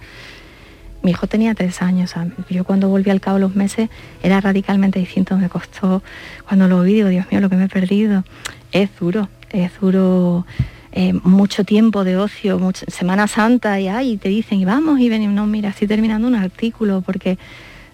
[1.03, 2.15] Mi hijo tenía tres años,
[2.49, 3.89] yo cuando volví al cabo los meses
[4.23, 6.01] era radicalmente distinto, me costó,
[6.47, 8.25] cuando lo vi digo, Dios mío, lo que me he perdido.
[8.71, 10.45] Es duro, es duro
[10.91, 15.35] eh, mucho tiempo de ocio, Semana Santa y, ay, te dicen, y vamos y venimos,
[15.35, 17.37] no, mira, estoy terminando un artículo, porque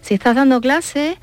[0.01, 1.17] si estás dando clases,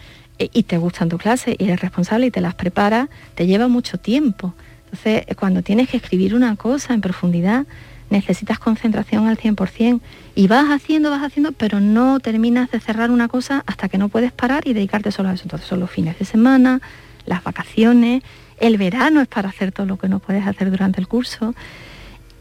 [0.53, 3.99] y te gustan tus clases y eres responsable y te las preparas, te lleva mucho
[3.99, 4.55] tiempo.
[4.85, 7.67] Entonces, cuando tienes que escribir una cosa en profundidad,
[8.11, 10.01] necesitas concentración al 100%
[10.35, 14.09] y vas haciendo, vas haciendo, pero no terminas de cerrar una cosa hasta que no
[14.09, 15.45] puedes parar y dedicarte solo a eso.
[15.45, 16.81] Entonces son los fines de semana,
[17.27, 18.23] las vacaciones,
[18.59, 21.55] el verano es para hacer todo lo que no puedes hacer durante el curso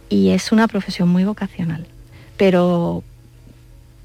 [0.09, 1.85] y es una profesión muy vocacional.
[2.35, 3.03] Pero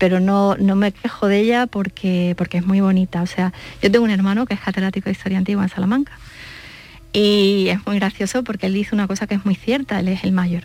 [0.05, 3.23] pero no, no me quejo de ella porque, porque es muy bonita.
[3.23, 6.12] O sea, yo tengo un hermano que es catedrático de historia antigua en Salamanca
[7.14, 10.23] y es muy gracioso porque él dice una cosa que es muy cierta, él es
[10.23, 10.64] el mayor.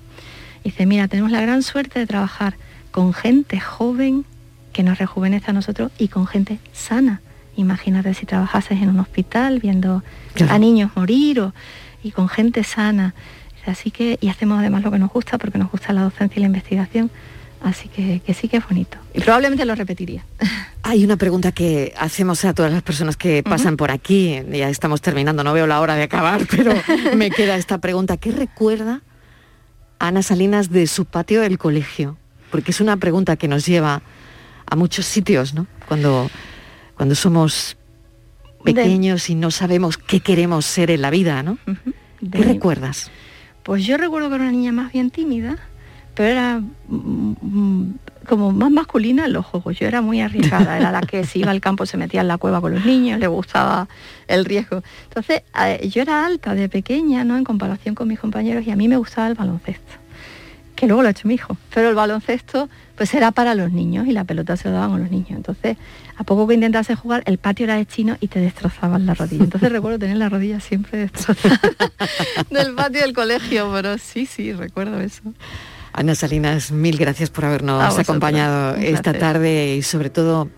[0.66, 2.58] Dice, mira, tenemos la gran suerte de trabajar
[2.92, 4.26] con gente joven
[4.74, 7.22] que nos rejuvenece a nosotros y con gente sana.
[7.56, 10.04] Imagínate si trabajases en un hospital viendo
[10.50, 11.54] a niños morir o,
[12.04, 13.14] y con gente sana.
[13.66, 16.42] Así que, y hacemos además lo que nos gusta porque nos gusta la docencia y
[16.42, 17.10] la investigación.
[17.62, 18.98] Así que, que sí que es bonito.
[19.14, 20.24] Y probablemente lo repetiría.
[20.84, 24.42] Hay una pregunta que hacemos a todas las personas que pasan por aquí.
[24.52, 26.74] Ya estamos terminando, no veo la hora de acabar, pero
[27.16, 28.18] me queda esta pregunta.
[28.18, 29.02] ¿Qué recuerda
[30.00, 32.18] Ana Salinas de su patio del colegio?
[32.50, 34.02] Porque es una pregunta que nos lleva
[34.66, 35.68] a muchos sitios, ¿no?
[35.88, 36.30] Cuando,
[36.96, 37.78] cuando somos
[38.64, 41.58] pequeños y no sabemos qué queremos ser en la vida, ¿no?
[42.32, 43.12] ¿Qué recuerdas?
[43.64, 45.58] Pues yo recuerdo que era una niña más bien tímida,
[46.20, 47.94] pero era mm, mm,
[48.28, 49.80] como más masculina en los juegos.
[49.80, 52.38] Yo era muy arriesgada, era la que si iba al campo se metía en la
[52.38, 53.88] cueva con los niños, le gustaba
[54.28, 54.84] el riesgo.
[55.06, 55.44] Entonces,
[55.90, 57.38] yo era alta de pequeña, ¿no?
[57.38, 59.94] En comparación con mis compañeros y a mí me gustaba el baloncesto,
[60.76, 61.56] que luego lo ha hecho mi hijo.
[61.74, 64.98] Pero el baloncesto, pues era para los niños y la pelota se lo daban a
[64.98, 65.32] los niños.
[65.38, 65.78] Entonces,
[66.18, 69.46] a poco que intentase jugar, el patio era de chino y te destrozaban la rodilla.
[69.46, 71.62] Entonces recuerdo tener la rodilla siempre destrozada
[72.50, 75.22] del patio del colegio, pero sí, sí, recuerdo eso.
[76.00, 80.50] Ana Salinas, mil gracias por habernos acompañado esta tarde y sobre todo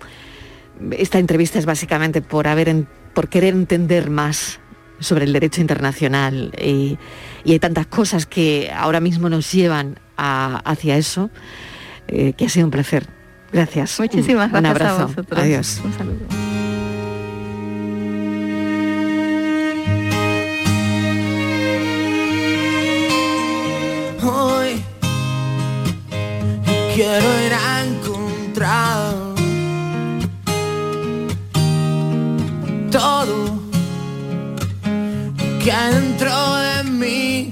[0.91, 4.59] esta entrevista es básicamente por haber por querer entender más
[4.99, 6.99] sobre el derecho internacional y,
[7.43, 11.31] hay tantas cosas que ahora mismo nos llevan hacia eso
[12.07, 13.07] eh, que ha sido un placer.
[13.51, 13.99] Gracias.
[13.99, 14.59] Muchísimas gracias.
[14.59, 15.01] Un abrazo.
[15.01, 15.41] A vosotros.
[15.41, 15.81] Adiós.
[15.83, 16.40] Un saludo.
[27.01, 29.15] Quiero ir a encontrar
[32.91, 33.59] todo
[35.63, 37.51] que hay dentro de mí.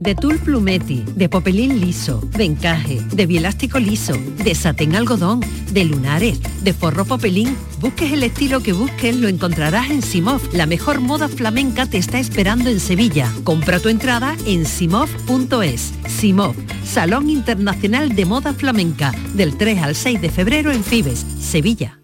[0.00, 4.12] De tul plumeti, de popelín liso, de encaje, de bielástico liso,
[4.42, 5.40] de satén algodón,
[5.72, 7.56] de lunares, de forro popelín.
[7.80, 10.42] Busques el estilo que busques, lo encontrarás en Simov.
[10.52, 13.32] La mejor moda flamenca te está esperando en Sevilla.
[13.44, 15.94] Compra tu entrada en simov.es.
[16.08, 22.03] Simov, Salón Internacional de Moda Flamenca, del 3 al 6 de febrero en Fibes, Sevilla.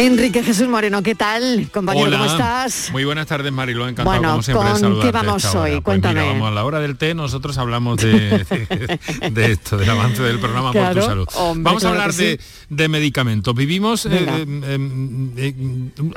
[0.00, 1.68] Enrique Jesús Moreno, ¿qué tal?
[1.70, 2.16] Compañero, Hola.
[2.18, 2.88] ¿cómo estás?
[2.90, 3.86] Muy buenas tardes, Mariló.
[3.86, 5.60] Encantado, Bueno, como siempre, de ¿con saludarte qué vamos esta hora.
[5.62, 5.70] hoy?
[5.72, 6.20] Pues Cuéntame.
[6.20, 10.22] mira, vamos a la hora del té, nosotros hablamos de, de, de esto, del avance
[10.22, 11.28] del programa Por Claro, tu Salud.
[11.34, 12.40] hombre, vamos a hablar de,
[12.70, 13.54] de medicamentos.
[13.54, 14.06] Vivimos...
[14.06, 14.38] eh, Venga.
[14.38, 15.54] eh, eh,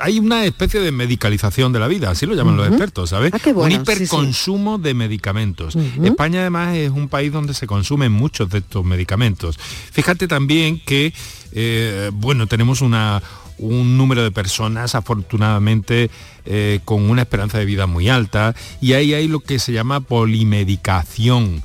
[0.00, 3.32] hay una especie de medicalización de la vida, así lo llaman los expertos, ¿sabes?
[3.34, 3.92] Ah, qué bueno, Un sí, sí.
[4.04, 5.76] hiperconsumo de medicamentos.
[6.02, 9.58] España además es un país donde se consumen muchos de estos medicamentos.
[9.92, 11.12] Fíjate también que,
[11.52, 13.22] eh, bueno, tenemos una
[13.58, 16.10] un número de personas afortunadamente
[16.44, 20.00] eh, con una esperanza de vida muy alta y ahí hay lo que se llama
[20.00, 21.62] polimedicación.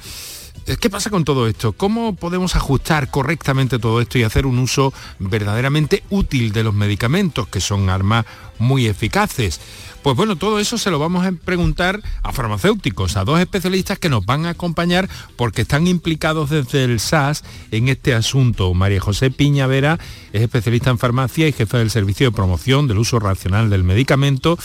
[0.69, 1.73] Eh, ¿Qué pasa con todo esto?
[1.73, 7.47] ¿Cómo podemos ajustar correctamente todo esto y hacer un uso verdaderamente útil de los medicamentos,
[7.47, 8.27] que son armas
[8.59, 9.59] muy eficaces?
[10.03, 14.09] Pues bueno, todo eso se lo vamos a preguntar a farmacéuticos, a dos especialistas que
[14.09, 18.71] nos van a acompañar porque están implicados desde el SAS en este asunto.
[18.75, 19.97] María José Piña Vera
[20.33, 24.59] es especialista en farmacia y jefe del Servicio de Promoción del Uso Racional del Medicamento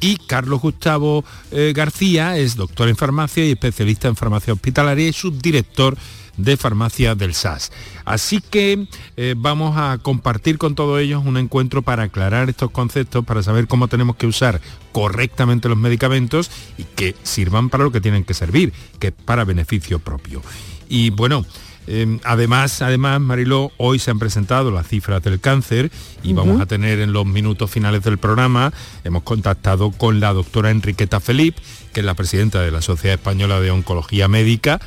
[0.00, 5.12] y Carlos Gustavo eh, García es doctor en farmacia y especialista en farmacia hospitalaria y
[5.12, 5.96] subdirector
[6.36, 7.70] de farmacia del SAS.
[8.04, 8.86] Así que
[9.16, 13.66] eh, vamos a compartir con todos ellos un encuentro para aclarar estos conceptos, para saber
[13.66, 14.60] cómo tenemos que usar
[14.92, 19.44] correctamente los medicamentos y que sirvan para lo que tienen que servir, que es para
[19.44, 20.42] beneficio propio.
[20.88, 21.44] Y bueno,
[21.86, 25.90] eh, además, además, Mariló, hoy se han presentado las cifras del cáncer
[26.22, 28.72] y vamos a tener en los minutos finales del programa,
[29.04, 31.56] hemos contactado con la doctora Enriqueta Felip,
[31.92, 34.80] que es la presidenta de la Sociedad Española de Oncología Médica,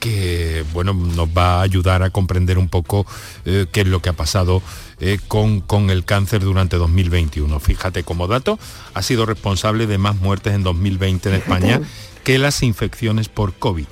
[0.00, 3.06] que bueno, nos va a ayudar a comprender un poco
[3.44, 4.62] eh, qué es lo que ha pasado
[5.00, 7.60] eh, con, con el cáncer durante 2021.
[7.60, 8.58] Fíjate, como dato,
[8.94, 11.80] ha sido responsable de más muertes en 2020 en España
[12.24, 13.86] que las infecciones por COVID.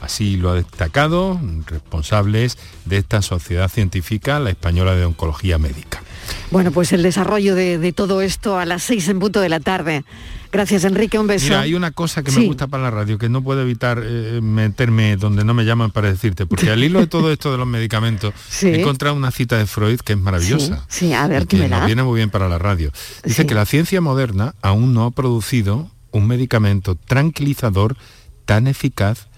[0.00, 6.02] Así lo ha destacado responsables de esta sociedad científica, la Española de Oncología Médica.
[6.50, 9.60] Bueno, pues el desarrollo de, de todo esto a las seis en punto de la
[9.60, 10.04] tarde.
[10.52, 11.44] Gracias, Enrique, un beso.
[11.46, 12.40] Mira, hay una cosa que Sí.
[12.40, 15.90] me gusta para la radio, que no puedo evitar eh, meterme donde no me llaman
[15.92, 18.66] para decirte, porque al hilo de todo esto de los medicamentos, Sí.
[18.68, 20.84] he encontrado una cita de Freud que es maravillosa.
[20.88, 22.90] Sí, sí, a ver, que nos viene muy bien para la radio.
[23.24, 27.96] Dice que la ciencia moderna aún no ha producido un medicamento tranquilizador
[28.44, 29.28] tan eficaz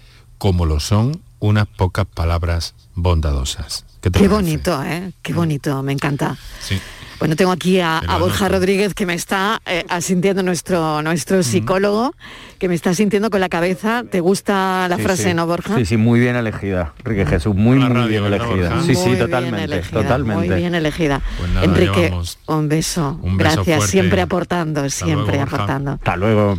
[0.42, 3.84] como lo son unas pocas palabras bondadosas.
[4.00, 5.12] ¿Qué te Qué bonito, ¿eh?
[5.22, 6.36] Qué bonito, me encanta.
[6.58, 6.80] Sí.
[7.20, 8.48] Bueno, tengo aquí a, Borja.
[8.48, 12.12] Rodríguez que me está eh, asintiendo nuestro, nuestro psicólogo,
[12.58, 14.02] que me está asintiendo con la cabeza.
[14.10, 15.34] ¿Te gusta la Sí, frase, sí.
[15.34, 15.76] no, Borja?
[15.76, 16.92] Sí, sí, muy bien elegida.
[17.04, 18.80] Enrique Jesús, muy, La muy radio, bien ¿verdad, elegida.
[18.82, 20.48] Sí, Muy sí, totalmente, elegida, totalmente.
[20.48, 21.22] Muy bien elegida.
[21.38, 22.12] Pues nada, Enrique,
[22.46, 23.16] un beso.
[23.22, 23.86] un beso Gracias, fuerte.
[23.92, 25.92] siempre aportando, siempre luego, aportando.
[25.92, 26.58] Hasta luego.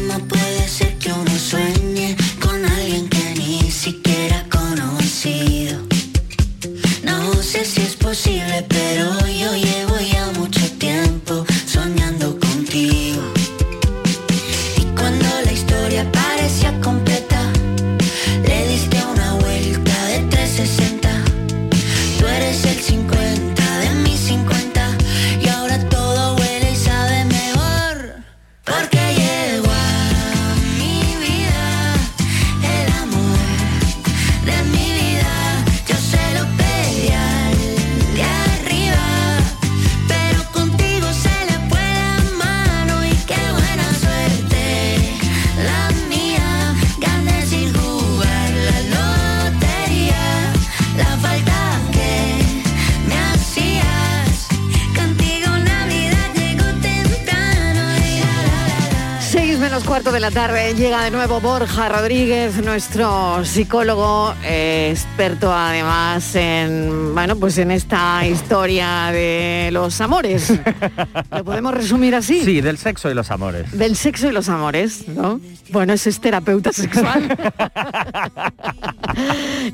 [59.85, 67.13] Cuarto de la tarde llega de nuevo Borja Rodríguez, nuestro psicólogo, eh, experto además en,
[67.13, 70.53] bueno, pues en esta historia de los amores.
[71.31, 72.43] ¿Lo podemos resumir así?
[72.43, 73.71] Sí, del sexo y los amores.
[73.77, 75.39] Del sexo y los amores, ¿no?
[75.69, 77.37] Bueno, ese es terapeuta sexual.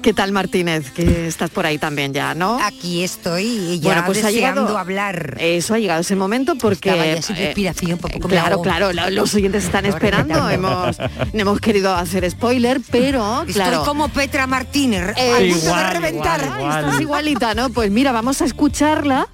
[0.02, 0.92] ¿Qué tal Martínez?
[0.92, 2.60] Que estás por ahí también ya, ¿no?
[2.64, 5.38] Aquí estoy ya bueno, pues ha llegado, hablar.
[5.40, 9.10] Eso ha llegado ese momento porque Estaba ya sin eh, respiración, poco claro, claro, la-
[9.10, 10.50] los oyentes están esperando.
[10.50, 13.84] hemos, no hemos querido hacer spoiler, pero Estoy claro.
[13.86, 16.42] como Petra Martínez, Eh, a punto de igual, reventar.
[16.42, 16.86] igual, igual.
[16.86, 17.70] Estás igualita, ¿no?
[17.70, 19.28] Pues mira, vamos a escucharla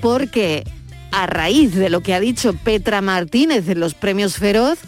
[0.00, 0.64] porque
[1.10, 4.78] a raíz de lo que ha dicho Petra Martínez en los premios Feroz,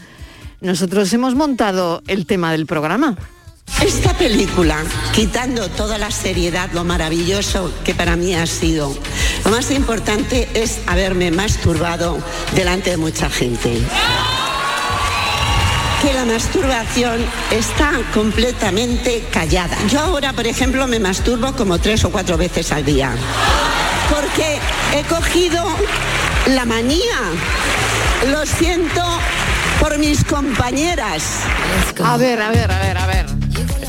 [0.61, 3.17] nosotros hemos montado el tema del programa.
[3.83, 4.77] Esta película,
[5.15, 8.95] quitando toda la seriedad, lo maravilloso que para mí ha sido,
[9.45, 12.19] lo más importante es haberme masturbado
[12.55, 13.79] delante de mucha gente.
[16.03, 19.77] Que la masturbación está completamente callada.
[19.89, 23.13] Yo ahora, por ejemplo, me masturbo como tres o cuatro veces al día.
[24.09, 24.59] Porque
[24.97, 25.63] he cogido
[26.47, 27.19] la manía.
[28.31, 29.03] Lo siento
[29.79, 31.23] por mis compañeras.
[32.03, 33.40] A ver, a ver, a ver, a ver.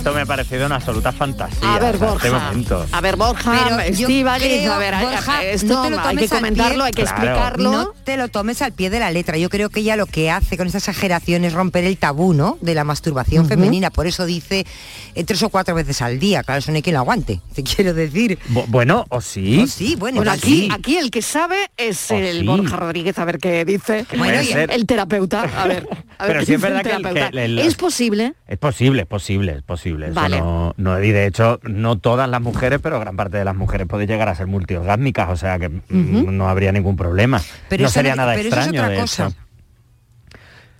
[0.01, 1.75] Esto me ha parecido una absoluta fantasía.
[1.75, 2.29] A ver, este Borja.
[2.49, 2.85] momento.
[2.91, 6.15] A ver, Borja, Pero yo Estíbaliz, creo, a ver, Borja, esto no te lo hay
[6.17, 7.71] que tomes al comentarlo, pie- hay que explicarlo.
[7.71, 9.37] No te lo tomes al pie de la letra.
[9.37, 12.57] Yo creo que ella lo que hace con esta exageración es romper el tabú, ¿no?
[12.61, 13.91] De la masturbación femenina.
[13.91, 14.65] Por eso dice
[15.13, 16.41] eh, tres o cuatro veces al día.
[16.41, 17.39] Claro, eso no hay quien lo aguante.
[17.53, 18.39] Te quiero decir.
[18.49, 19.59] Bu- bueno, o sí.
[19.61, 20.69] O sí, bueno, Bueno, aquí, sí.
[20.71, 22.45] aquí el que sabe es el sí.
[22.47, 24.07] Borja Rodríguez, a ver qué dice.
[24.17, 25.87] Bueno, el, terapeuta, a ver.
[26.17, 28.33] a ver Pero sí es verdad que el- el- ¿Es posible?
[28.47, 29.90] Es posible, es posible, es posible.
[30.01, 30.39] Eso Vale.
[30.39, 33.87] no, no- y de hecho, no todas las mujeres, pero gran parte de las mujeres
[33.87, 37.41] puede llegar a ser multiorgásmicas, o sea que mm, no habría ningún problema.
[37.69, 39.27] Pero no sería no- nada pero eso es extraño, otra de cosa.
[39.27, 39.35] hecho.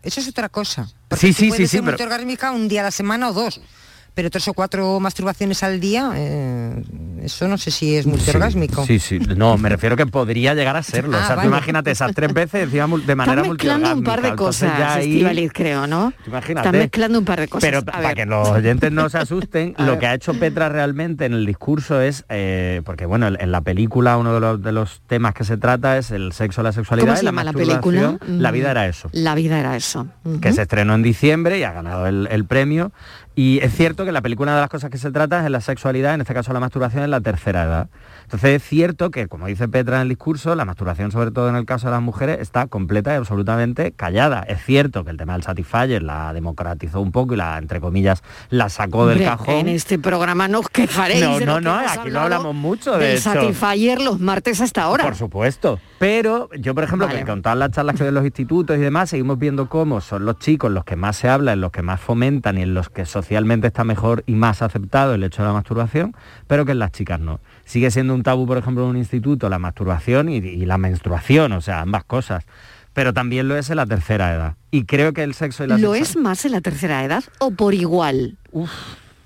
[0.04, 0.86] Eso es otra cosa.
[0.86, 3.34] Sí, Tú sí, sí, puedes sí, ser pero- multiorgásmica un día a la semana o
[3.34, 3.62] dos.
[4.14, 6.84] Pero tres o cuatro masturbaciones al día, eh,
[7.24, 8.86] eso no sé si es multiorgásmico.
[8.86, 11.12] Sí, sí, no, me refiero que podría llegar a serlo.
[11.22, 11.50] Ah, o sea, vale.
[11.50, 15.52] tú imagínate esas tres veces de manera Estás mezclando un par de cosas, ahí- Estíbaliz,
[15.54, 16.14] creo, ¿no?
[16.26, 16.68] Imagínate.
[16.68, 17.62] Estás mezclando un par de cosas.
[17.70, 21.26] Pero A para que los oyentes no se asusten, lo que ha hecho Petra realmente
[21.26, 25.02] en el discurso es, eh, porque bueno, en la película uno de los, de los
[25.06, 28.18] temas que se trata es el sexo, la sexualidad ¿Cómo se la la película?
[28.28, 29.10] La vida era eso.
[29.12, 30.08] La vida era eso.
[30.42, 32.92] que se estrenó en diciembre y ha ganado el, el premio.
[33.36, 36.14] Y es cierto que la película de las cosas que se trata es la sexualidad,
[36.14, 37.90] en este caso la masturbación en la tercera edad.
[38.32, 41.58] Entonces es cierto que, como dice Petra en el discurso, la masturbación, sobre todo en
[41.58, 44.42] el caso de las mujeres, está completa y absolutamente callada.
[44.44, 48.24] Es cierto que el tema del Satisfyer la democratizó un poco y la, entre comillas,
[48.50, 49.56] la sacó del Hombre, cajón.
[49.56, 51.26] En este programa no os quejaréis.
[51.26, 53.34] No, de no, no, aquí no hablamos mucho de del eso.
[53.34, 55.04] Satisfyer los martes hasta ahora.
[55.04, 55.82] Por supuesto.
[56.00, 57.20] Pero yo, por ejemplo, Vale.
[57.20, 60.24] que con todas las charlas que en los institutos y demás, seguimos viendo cómo son
[60.24, 63.06] los chicos los que más se hablan, los que más fomentan y en los que
[63.06, 66.16] socialmente está mejor y más aceptado el hecho de la masturbación,
[66.48, 67.42] pero que en las chicas no.
[67.72, 71.54] Sigue siendo un tabú, por ejemplo, en un instituto la masturbación y, y la menstruación,
[71.54, 72.44] o sea, ambas cosas.
[72.92, 74.56] Pero también lo es en la tercera edad.
[74.72, 77.24] Y creo que el sexo y la ¿Lo sexual- es más en la tercera edad
[77.40, 78.36] o por igual?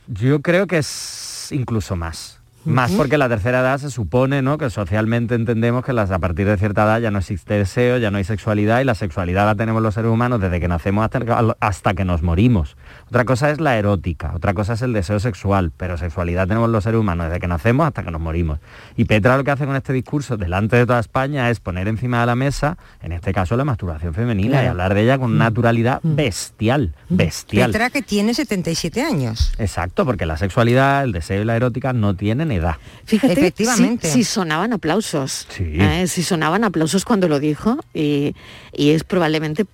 [0.05, 2.39] Yo creo que es incluso más.
[2.65, 4.57] Más porque la tercera edad se supone ¿no?
[4.57, 8.11] que socialmente entendemos que las, a partir de cierta edad ya no existe deseo, ya
[8.11, 11.55] no hay sexualidad y la sexualidad la tenemos los seres humanos desde que nacemos hasta,
[11.59, 12.75] hasta que nos morimos.
[13.07, 16.83] Otra cosa es la erótica, otra cosa es el deseo sexual, pero sexualidad tenemos los
[16.83, 18.59] seres humanos desde que nacemos hasta que nos morimos.
[18.95, 22.19] Y Petra lo que hace con este discurso delante de toda España es poner encima
[22.21, 24.65] de la mesa, en este caso, la masturbación femenina Claro.
[24.65, 27.71] y hablar de ella con una naturalidad bestial, bestial.
[27.71, 29.53] Petra que tiene 77 años.
[29.57, 32.75] Exacto, porque la sexualidad, el deseo y la erótica no tienen edad.
[33.05, 34.07] Fíjate, Efectivamente.
[34.07, 35.47] Si, si sonaban aplausos.
[35.55, 35.63] Sí.
[35.79, 36.07] ¿eh?
[36.07, 38.35] Si sonaban aplausos cuando lo dijo y,
[38.73, 39.65] y es probablemente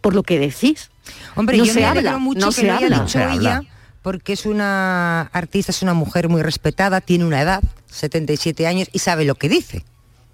[0.00, 0.90] por lo que decís.
[1.34, 3.04] Hombre, no yo se me habla, mucho no que se lo haya habla.
[3.04, 3.62] dicho ella,
[4.02, 8.98] porque es una artista, es una mujer muy respetada, tiene una edad, 77 años, y
[8.98, 9.84] sabe lo que dice.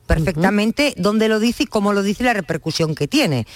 [0.07, 3.47] Perfectamente dónde lo dice y cómo lo dice y la repercusión que tiene.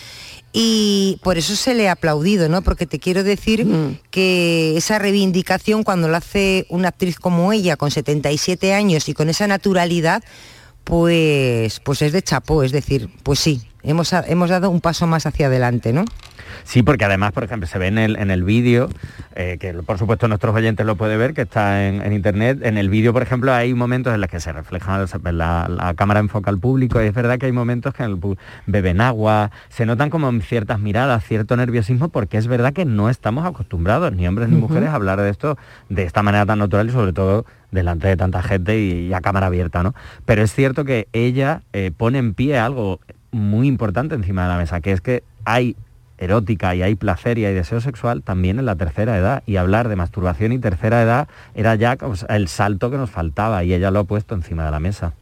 [0.56, 2.62] Y por eso se le ha aplaudido, ¿no?
[2.62, 3.66] Porque te quiero decir
[4.12, 9.28] que esa reivindicación cuando lo hace una actriz como ella, con 77 años y con
[9.28, 10.22] esa naturalidad,
[10.84, 15.26] pues, pues es de chapó, es decir, pues sí, hemos, hemos dado un paso más
[15.26, 16.04] hacia adelante, ¿no?
[16.64, 18.88] Sí, porque además, por ejemplo, se ve en el, en el vídeo,
[19.34, 22.60] eh, que por supuesto nuestros oyentes lo pueden ver, que está en, en internet.
[22.62, 26.20] En el vídeo, por ejemplo, hay momentos en los que se refleja la, la cámara
[26.20, 28.18] enfoca al público y es verdad que hay momentos que el
[28.66, 33.44] beben agua, se notan como ciertas miradas, cierto nerviosismo, porque es verdad que no estamos
[33.44, 35.58] acostumbrados, ni hombres ni mujeres, a hablar de esto
[35.88, 39.20] de esta manera tan natural y sobre todo delante de tanta gente y, y a
[39.20, 39.94] cámara abierta, ¿no?
[40.24, 43.00] Pero es cierto que ella eh, pone en pie algo
[43.34, 45.76] muy importante encima de la mesa, que es que hay
[46.16, 49.88] erótica y hay placer y hay deseo sexual también en la tercera edad y hablar
[49.88, 53.90] de masturbación y tercera edad era ya sea, el salto que nos faltaba y ella
[53.90, 55.12] lo ha puesto encima de la mesa.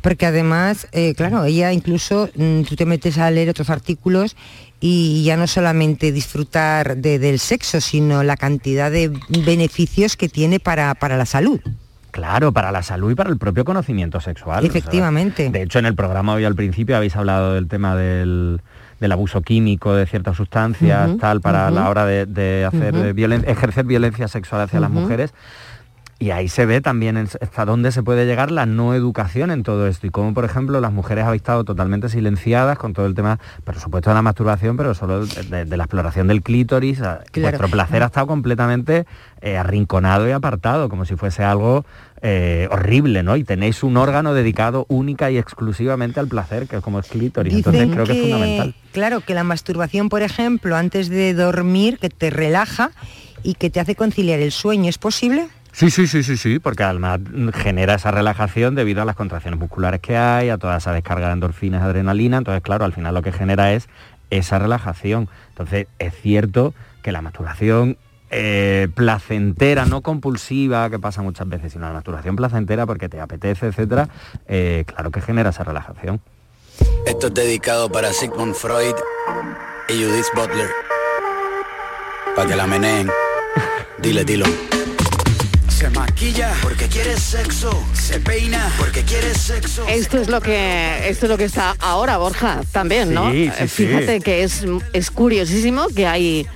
[0.00, 4.36] Porque además, eh, claro, ella incluso, mm, tú te metes a leer otros artículos
[4.80, 9.12] y ya no solamente disfrutar de- del sexo, sino la cantidad de
[9.44, 11.60] beneficios que tiene para, para la salud.
[12.10, 14.64] Claro, para la salud y para el propio conocimiento sexual.
[14.64, 15.50] Efectivamente.
[15.50, 18.60] de hecho, en el programa hoy al principio habéis hablado del tema del,
[19.00, 23.04] del abuso químico de ciertas sustancias, tal, para la hora de, de hacer Ujú.
[23.14, 25.32] violen- ejercer violencia sexual hacia las mujeres.
[26.20, 29.86] Y ahí se ve también hasta dónde se puede llegar la no educación en todo
[29.86, 33.38] esto y cómo, por ejemplo, las mujeres habéis estado totalmente silenciadas con todo el tema,
[33.62, 37.02] por supuesto, de la masturbación, pero solo de, la exploración del clítoris.
[37.02, 39.06] a- Vuestro placer ha estado completamente
[39.40, 41.84] eh, arrinconado y apartado, como si fuese algo
[42.20, 43.36] eh, horrible, ¿no?
[43.36, 47.54] Y tenéis un órgano dedicado única y exclusivamente al placer, que es como el clítoris.
[47.54, 48.74] Entonces creo que, es fundamental.
[48.90, 52.90] Claro, que la masturbación, por ejemplo, antes de dormir, que te relaja
[53.44, 55.46] y que te hace conciliar el sueño, ¿es posible?
[55.78, 57.20] Sí, sí, sí, sí, sí, porque además
[57.54, 61.34] genera esa relajación debido a las contracciones musculares que hay, a toda esa descarga de
[61.34, 63.88] endorfinas, adrenalina, entonces claro, al final lo que genera es
[64.30, 65.28] esa relajación.
[65.50, 67.96] Entonces es cierto que la masturbación
[68.32, 73.68] eh, placentera, no compulsiva, que pasa muchas veces, sino la masturbación placentera porque te apetece,
[73.68, 74.08] etcétera,
[74.48, 76.20] eh, claro que genera esa relajación.
[77.06, 78.96] Esto es dedicado para Sigmund Freud
[79.88, 80.70] y Judith Butler.
[82.34, 83.08] Para que la meneen.
[84.02, 84.46] Dile, dilo.
[85.78, 87.70] Se maquilla porque quiere sexo.
[87.94, 89.86] Se peina porque quiere sexo.
[89.86, 93.30] Esto es lo que esto es lo que está ahora Borja también, ¿no?
[93.30, 94.22] Sí, sí, Eh, Fíjate sí.
[94.22, 96.46] que es, es curiosísimo que hay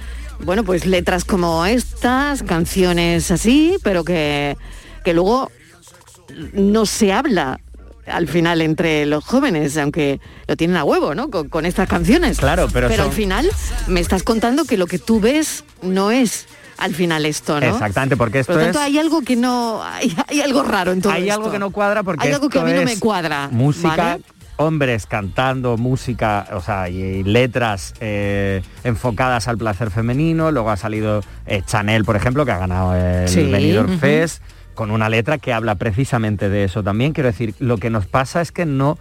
[0.41, 4.57] bueno, pues letras como estas, canciones así, pero que,
[5.05, 5.53] que luego
[6.53, 7.61] no se habla
[8.07, 10.19] al final entre los jóvenes, aunque
[10.49, 11.31] lo tienen a huevo, ¿no?
[11.31, 12.39] Con, con estas canciones.
[12.39, 13.49] Claro, pero al son- final
[13.87, 16.47] me estás contando que lo que tú ves no es
[16.83, 17.67] al final esto, ¿no?
[17.67, 18.85] Exactamente, porque esto Por lo tanto, es...
[18.87, 21.35] hay algo que no, hay, hay algo raro en todo Hay esto.
[21.41, 23.49] algo que no cuadra porque hay algo que a mí no me cuadra.
[23.51, 24.23] Música, ¿vale?
[24.57, 30.51] hombres cantando música, o sea, y, y letras eh, enfocadas al placer femenino.
[30.51, 33.99] Luego ha salido eh, Chanel, por ejemplo, que ha ganado el Sí, Benidorm.
[33.99, 34.43] Fest,
[34.75, 37.13] con una letra que habla precisamente de eso también.
[37.13, 38.99] Quiero decir, lo que nos pasa es que no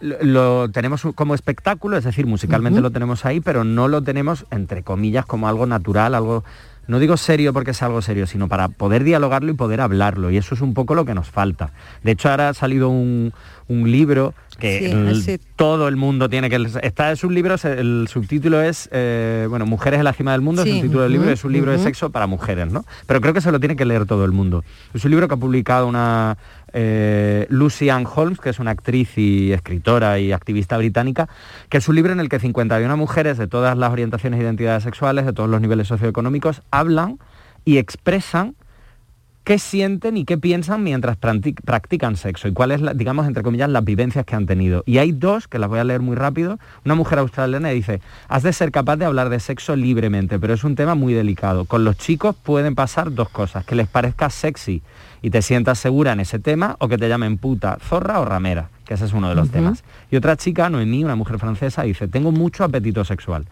[0.00, 4.82] lo, tenemos como espectáculo, es decir, musicalmente lo tenemos ahí, pero no lo tenemos, entre
[4.82, 6.44] comillas, como algo natural, algo,
[6.88, 10.30] no digo serio porque es algo serio, sino para poder dialogarlo y poder hablarlo.
[10.30, 11.70] Y eso es un poco lo que nos falta.
[12.02, 13.32] De hecho, ahora ha salido un,
[13.68, 16.56] un libro que Sí, el- ese- todo el mundo tiene que...
[16.82, 20.62] Está es un libro, el subtítulo es, eh, bueno, Mujeres en la cima del mundo,
[20.62, 22.84] es el título del libro, es un libro de sexo para mujeres, ¿no?
[23.06, 24.64] Pero creo que se lo tiene que leer todo el mundo.
[24.94, 26.38] Es un libro que ha publicado una
[26.72, 31.28] eh, Lucy Ann Holmes, que es una actriz y escritora y activista británica,
[31.68, 34.82] que es un libro en el que 51 mujeres de todas las orientaciones e identidades
[34.82, 37.18] sexuales, de todos los niveles socioeconómicos, hablan
[37.64, 38.54] y expresan
[39.44, 43.84] qué sienten y qué piensan mientras practi- practican sexo y cuáles, digamos, entre comillas, las
[43.84, 44.82] vivencias que han tenido.
[44.86, 46.58] Y hay dos, que las voy a leer muy rápido.
[46.84, 50.64] Una mujer australiana dice, has de ser capaz de hablar de sexo libremente, pero es
[50.64, 51.64] un tema muy delicado.
[51.64, 54.82] Con los chicos pueden pasar dos cosas, que les parezca sexy
[55.26, 58.68] y te sientas segura en ese tema, o que te llamen puta, zorra o ramera,
[58.84, 59.82] que ese es uno de los temas.
[60.08, 63.44] Y otra chica, Noemí, una mujer francesa, dice, tengo mucho apetito sexual,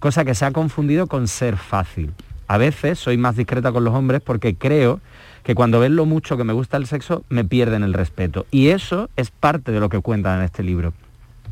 [0.00, 2.12] cosa que se ha confundido con ser fácil.
[2.48, 4.98] A veces soy más discreta con los hombres porque creo
[5.44, 8.44] que cuando ven lo mucho que me gusta el sexo, me pierden el respeto.
[8.50, 10.94] Y eso es parte de lo que cuentan en este libro.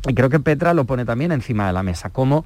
[0.09, 2.43] Y creo que Petra lo pone también encima de la mesa, como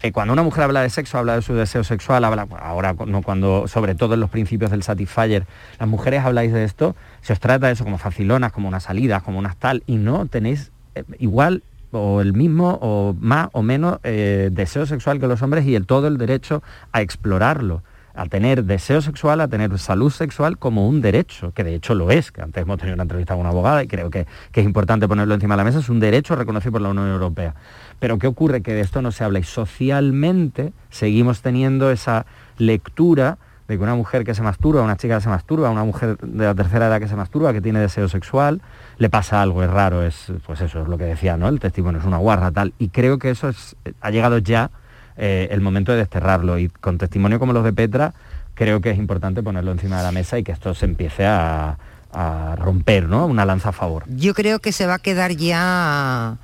[0.00, 3.22] eh, cuando una mujer habla de sexo, habla de su deseo sexual, habla, ahora no
[3.22, 5.46] cuando, sobre todo en los principios del Satisfyer,
[5.78, 9.22] las mujeres habláis de esto, se os trata de eso como facilonas, como unas salidas,
[9.24, 13.98] como unas tal, y no tenéis eh, igual o el mismo o más o menos
[14.04, 17.82] eh, deseo sexual que los hombres y el todo el derecho a explorarlo
[18.18, 22.10] a tener deseo sexual, a tener salud sexual como un derecho, que de hecho lo
[22.10, 24.66] es, que antes hemos tenido una entrevista con una abogada y creo que, que es
[24.66, 27.54] importante ponerlo encima de la mesa, es un derecho reconocido por la Unión Europea.
[27.98, 28.62] Pero ¿qué ocurre?
[28.62, 32.26] Que de esto no se habla y socialmente seguimos teniendo esa
[32.58, 33.38] lectura
[33.68, 36.44] de que una mujer que se masturba, una chica que se masturba, una mujer de
[36.44, 38.62] la tercera edad que se masturba, que tiene deseo sexual,
[38.96, 41.48] le pasa algo, es raro, es pues eso es lo que decía, ¿no?
[41.48, 42.72] El testimonio es una guarra tal.
[42.78, 44.70] Y creo que eso es, ha llegado ya
[45.18, 46.58] eh, el momento de desterrarlo.
[46.58, 48.14] Y con testimonio como los de Petra,
[48.54, 51.76] creo que es importante ponerlo encima de la mesa y que esto se empiece a,
[52.10, 53.26] a romper, ¿no?
[53.26, 54.04] Una lanza a favor.
[54.08, 56.38] Yo creo que se va a quedar ya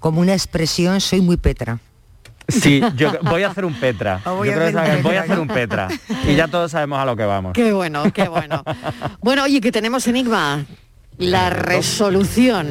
[0.00, 1.78] como una expresión, soy muy Petra.
[2.48, 4.20] Sí, yo voy a hacer un Petra.
[4.24, 5.22] Voy Yo a creo que hacer un sabe- voy a Petra.
[5.22, 5.88] hacer un Petra.
[6.28, 7.52] Y ya todos sabemos a lo que vamos.
[7.52, 8.64] Qué bueno, qué bueno.
[9.20, 10.64] Bueno, oye, que tenemos enigma.
[11.20, 12.66] La resolución,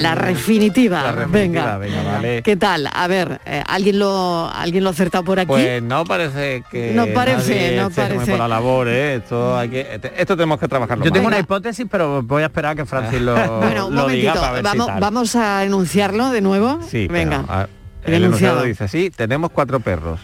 [0.00, 1.02] la definitiva.
[1.04, 1.26] La venga.
[1.28, 2.42] definitiva, venga, vale.
[2.42, 2.88] ¿Qué tal?
[2.92, 5.46] A ver, eh, ¿alguien lo alguien lo ha acertado por aquí?
[5.46, 8.30] Pues no parece que No parece, nadie no se parece.
[8.32, 9.14] por la labor, ¿eh?
[9.16, 11.04] Esto hay que este- esto tenemos que trabajarlo.
[11.04, 14.08] Yo tengo una hipótesis, pero voy a esperar a que Francis lo, bueno, un lo
[14.08, 14.40] diga momentito.
[14.40, 15.00] para ver Vamos, si tal.
[15.00, 16.80] vamos a enunciarlo de nuevo.
[16.88, 17.42] Sí, venga.
[17.46, 17.68] pero, a-
[18.04, 18.62] el enunciado enunciado.
[18.64, 20.18] dice así, tenemos cuatro perros,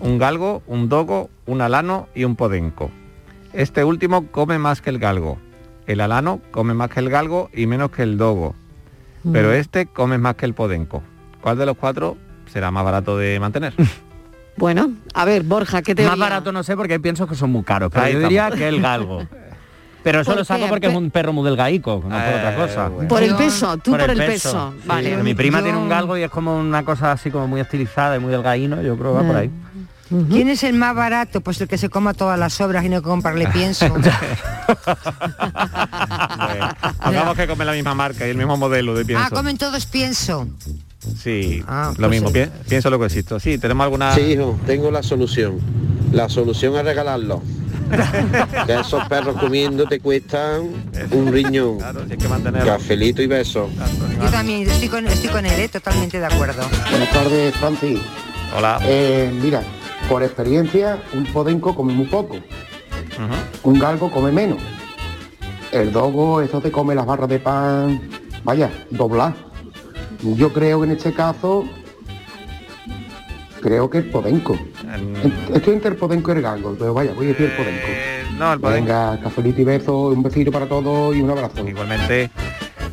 [0.00, 2.90] un galgo, un dogo, un alano y un podenco.
[3.52, 5.38] Este último come más que el galgo.
[5.86, 8.54] El alano come más que el galgo y menos que el dogo.
[9.32, 9.52] Pero Mm.
[9.54, 11.02] este come más que el podenco.
[11.40, 12.16] ¿Cuál de los cuatro
[12.52, 13.74] será más barato de mantener?
[14.54, 17.62] Bueno, a ver, Borja, ¿qué te Más barato no sé porque pienso que son muy
[17.62, 19.26] caros, pero Ahí yo diría que el galgo.
[20.02, 20.68] Pero eso ¿Por lo saco qué?
[20.68, 22.90] porque es un perro muy delgaico, no por otra cosa.
[23.08, 24.74] Por el peso, tú por, el peso.
[24.76, 25.16] Sí, Vale.
[25.22, 28.16] Mi prima Yo- tiene un galgo y es como una cosa así como muy estilizada
[28.16, 29.50] y muy delgaíno, yo creo que va por ahí.
[30.30, 31.40] ¿Quién es el más barato?
[31.40, 33.86] Pues el que se coma todas las obras y no comprarle pienso.
[37.00, 39.24] Hagamos que come la misma marca y el mismo modelo de pienso.
[39.26, 40.48] ah, comen todos pienso.
[41.20, 42.34] Sí, Ah, lo pues mismo, sí.
[42.44, 43.40] pi- pienso lo que existo.
[43.40, 44.14] Sí, tenemos alguna...
[44.14, 45.58] Sí, hijo, tengo la solución.
[46.12, 47.42] La solución es regalarlo.
[48.66, 50.62] que esos perros comiendo te cuestan
[51.10, 51.78] un riñón.
[52.64, 53.70] Cafelito y besos.
[54.22, 55.68] Yo también estoy con, estoy con él, ¿eh?
[55.68, 56.62] totalmente de acuerdo.
[56.90, 57.98] Buenas tardes, Francis.
[58.56, 58.78] Hola.
[58.84, 59.62] Eh, mira,
[60.12, 62.36] por experiencia, un podenco come muy poco.
[63.62, 64.58] Un galgo come menos.
[65.72, 67.98] El dogo, eso te come las barras de pan,
[68.44, 69.34] vaya, doblar.
[70.20, 71.64] Yo creo que en este caso,
[73.62, 74.54] creo que el podenco.
[75.54, 77.86] Estoy entre el podenco y el galgo, pero vaya, voy a decir el podenco.
[78.36, 78.84] No, el podenco.
[78.84, 81.66] Venga, cafelito y beso, un besito para todos y un abrazo.
[81.66, 82.28] Igualmente,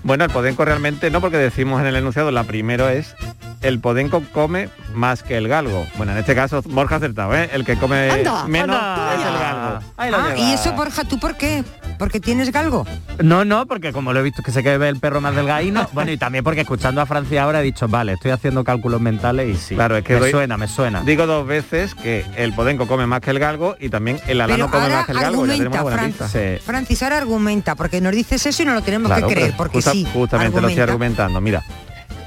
[0.04, 3.14] bueno, el podenco realmente no porque decimos en el enunciado, la primero es
[3.62, 5.86] el podenco come más que el galgo.
[5.98, 7.50] Bueno, en este caso Borja ha acertado, ¿eh?
[7.54, 9.16] El que come Anda, menos anda.
[9.16, 9.80] es el galgo.
[9.98, 11.64] Ah, ¿y eso, Borja, tú por qué?
[11.98, 12.86] ¿Porque tienes galgo?
[13.22, 16.12] No, no, porque como lo he visto que se quede el perro más delgaíno, bueno,
[16.12, 19.58] y también porque escuchando a Francia ahora he dicho, vale, estoy haciendo cálculos mentales y
[19.60, 19.76] sí.
[19.76, 21.02] Claro, es que me doy- suena, me suena.
[21.02, 24.70] Digo dos veces que el podenco come más que el galgo y también el alano
[24.72, 25.46] come más que el galgo.
[25.46, 26.30] Ya tenemos buena Fran- pista.
[26.64, 29.78] Francis, ahora argumenta, porque nos dices eso y no lo tenemos Claro, que creer, porque
[29.80, 30.08] justa- sí.
[30.14, 31.26] Justamente lo estoy argumenta.
[31.26, 31.42] argumentando.
[31.42, 31.64] Mira,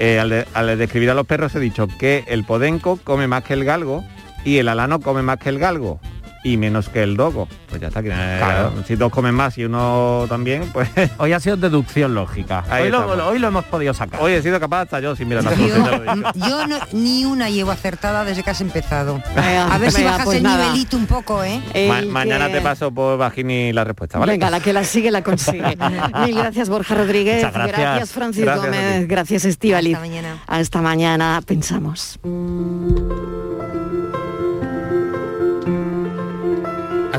[0.04, 3.44] eh, al, de- al describir a los perros he dicho que el podenco come más
[3.44, 4.02] que el galgo
[4.44, 6.00] y el alano come más que el galgo
[6.44, 7.48] y menos que el dogo.
[7.68, 8.02] Pues ya está.
[8.02, 8.72] Que, eh, Claro.
[8.86, 10.88] Si dos comen más y uno también, pues...
[11.18, 12.64] Hoy ha sido deducción lógica.
[12.70, 13.26] Hoy lo, estamos.
[13.28, 14.20] hoy lo hemos podido sacar.
[14.20, 16.48] Hoy he sido capaz hasta yo sin mirar la Yo, foto, ya lo he dicho.
[16.48, 19.22] yo no- ni una llevo acertada desde que has empezado.
[19.36, 20.64] A ver si bajas pues el nada.
[20.66, 21.60] nivelito un poco, ¿eh?
[21.88, 24.32] Ma- mañana te paso por Bajini la respuesta, ¿vale?
[24.32, 25.76] Venga, la que la sigue la consigue.
[26.26, 28.12] Mil gracias Borja Rodríguez, Muchas gracias.
[28.12, 29.92] Francis Gracias Gómez, gracias Estivali.
[29.94, 30.36] Hasta mañana.
[30.46, 32.18] Hasta mañana, pensamos.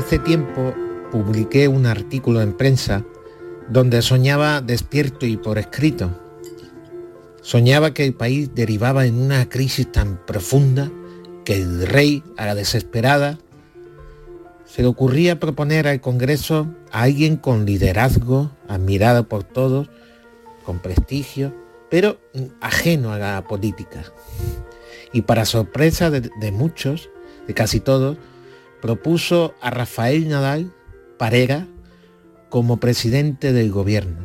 [0.04, 0.74] Hace tiempo
[1.10, 3.02] publiqué un artículo en prensa
[3.70, 6.10] donde soñaba despierto y por escrito.
[7.40, 10.92] Soñaba que el país derivaba en una crisis tan profunda
[11.46, 13.38] que el rey, a la desesperada,
[14.66, 19.88] se le ocurría proponer al Congreso a alguien con liderazgo, admirado por todos,
[20.66, 21.54] con prestigio,
[21.88, 22.18] pero
[22.60, 24.04] ajeno a la política.
[25.14, 27.08] Y para sorpresa de, de muchos,
[27.46, 28.18] de casi todos,
[28.84, 30.70] propuso a Rafael Nadal
[31.16, 31.66] Parera
[32.50, 34.18] como presidente del gobierno.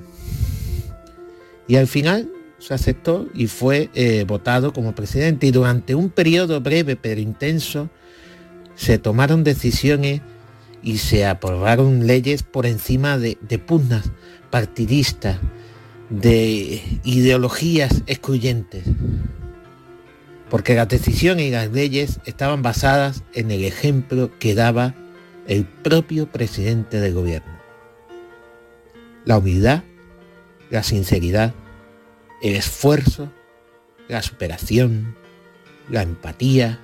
[1.69, 5.47] Y al final se aceptó y fue eh, votado como presidente.
[5.47, 7.89] Y durante un periodo breve pero intenso
[8.75, 10.19] se tomaron decisiones
[10.83, 14.11] y se aprobaron leyes por encima de, de pugnas
[14.49, 15.37] partidistas,
[16.09, 18.83] de ideologías excluyentes.
[20.49, 24.95] Porque las decisiones y las leyes estaban basadas en el ejemplo que daba
[25.47, 27.59] el propio presidente del gobierno.
[29.25, 29.83] La humildad,
[30.69, 31.53] la sinceridad,
[32.41, 33.31] el esfuerzo,
[34.07, 35.15] la superación,
[35.89, 36.79] la empatía,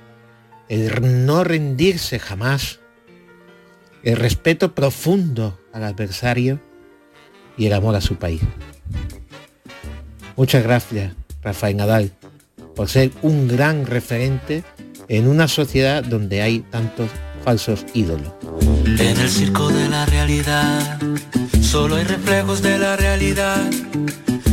[0.70, 2.80] el no rendirse jamás,
[4.04, 6.60] el respeto profundo al adversario
[7.58, 8.42] y el amor a su país.
[10.36, 12.12] Muchas gracias, Rafael Nadal,
[12.76, 14.64] por ser un gran referente
[15.08, 17.10] en una sociedad donde hay tantos
[17.44, 18.34] falsos ídolos.
[18.86, 21.00] En el circo de la realidad,
[21.62, 23.62] solo hay reflejos de la realidad.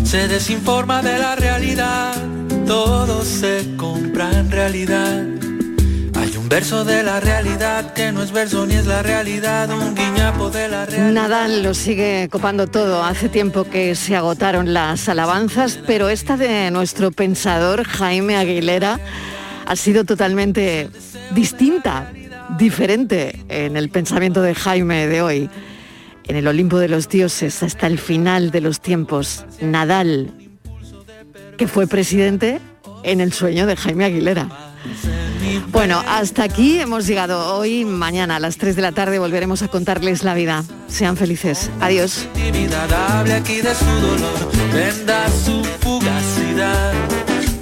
[0.04, 2.14] Se desinforma de la realidad,
[2.66, 5.24] todo se compra en realidad.
[6.52, 10.68] Verso de la realidad que no es verso ni es la realidad, un guiñapo de
[10.68, 11.10] la realidad.
[11.10, 13.02] Nadal lo sigue copando todo.
[13.02, 19.00] Hace tiempo que se agotaron las alabanzas, pero esta de nuestro pensador Jaime Aguilera
[19.64, 20.90] ha sido totalmente
[21.30, 22.12] distinta,
[22.58, 25.50] diferente en el pensamiento de Jaime de hoy.
[26.28, 30.34] en el Olimpo de los dioses hasta el final de los tiempos, Nadal,
[31.56, 32.60] que fue presidente
[33.04, 34.48] en el sueño de Jaime Aguilera.
[35.70, 37.84] Bueno, hasta aquí hemos llegado hoy.
[37.84, 40.64] Mañana a las 3 de la tarde volveremos a contarles la vida.
[40.88, 41.70] Sean felices.
[41.80, 42.28] Adiós.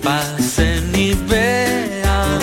[0.02, 2.38] pasen y vean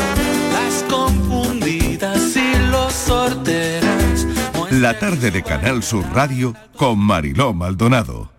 [0.54, 4.28] las confundidas y los sorteras.
[4.72, 8.37] La tarde de Canal Sur Radio con Mariló Maldonado.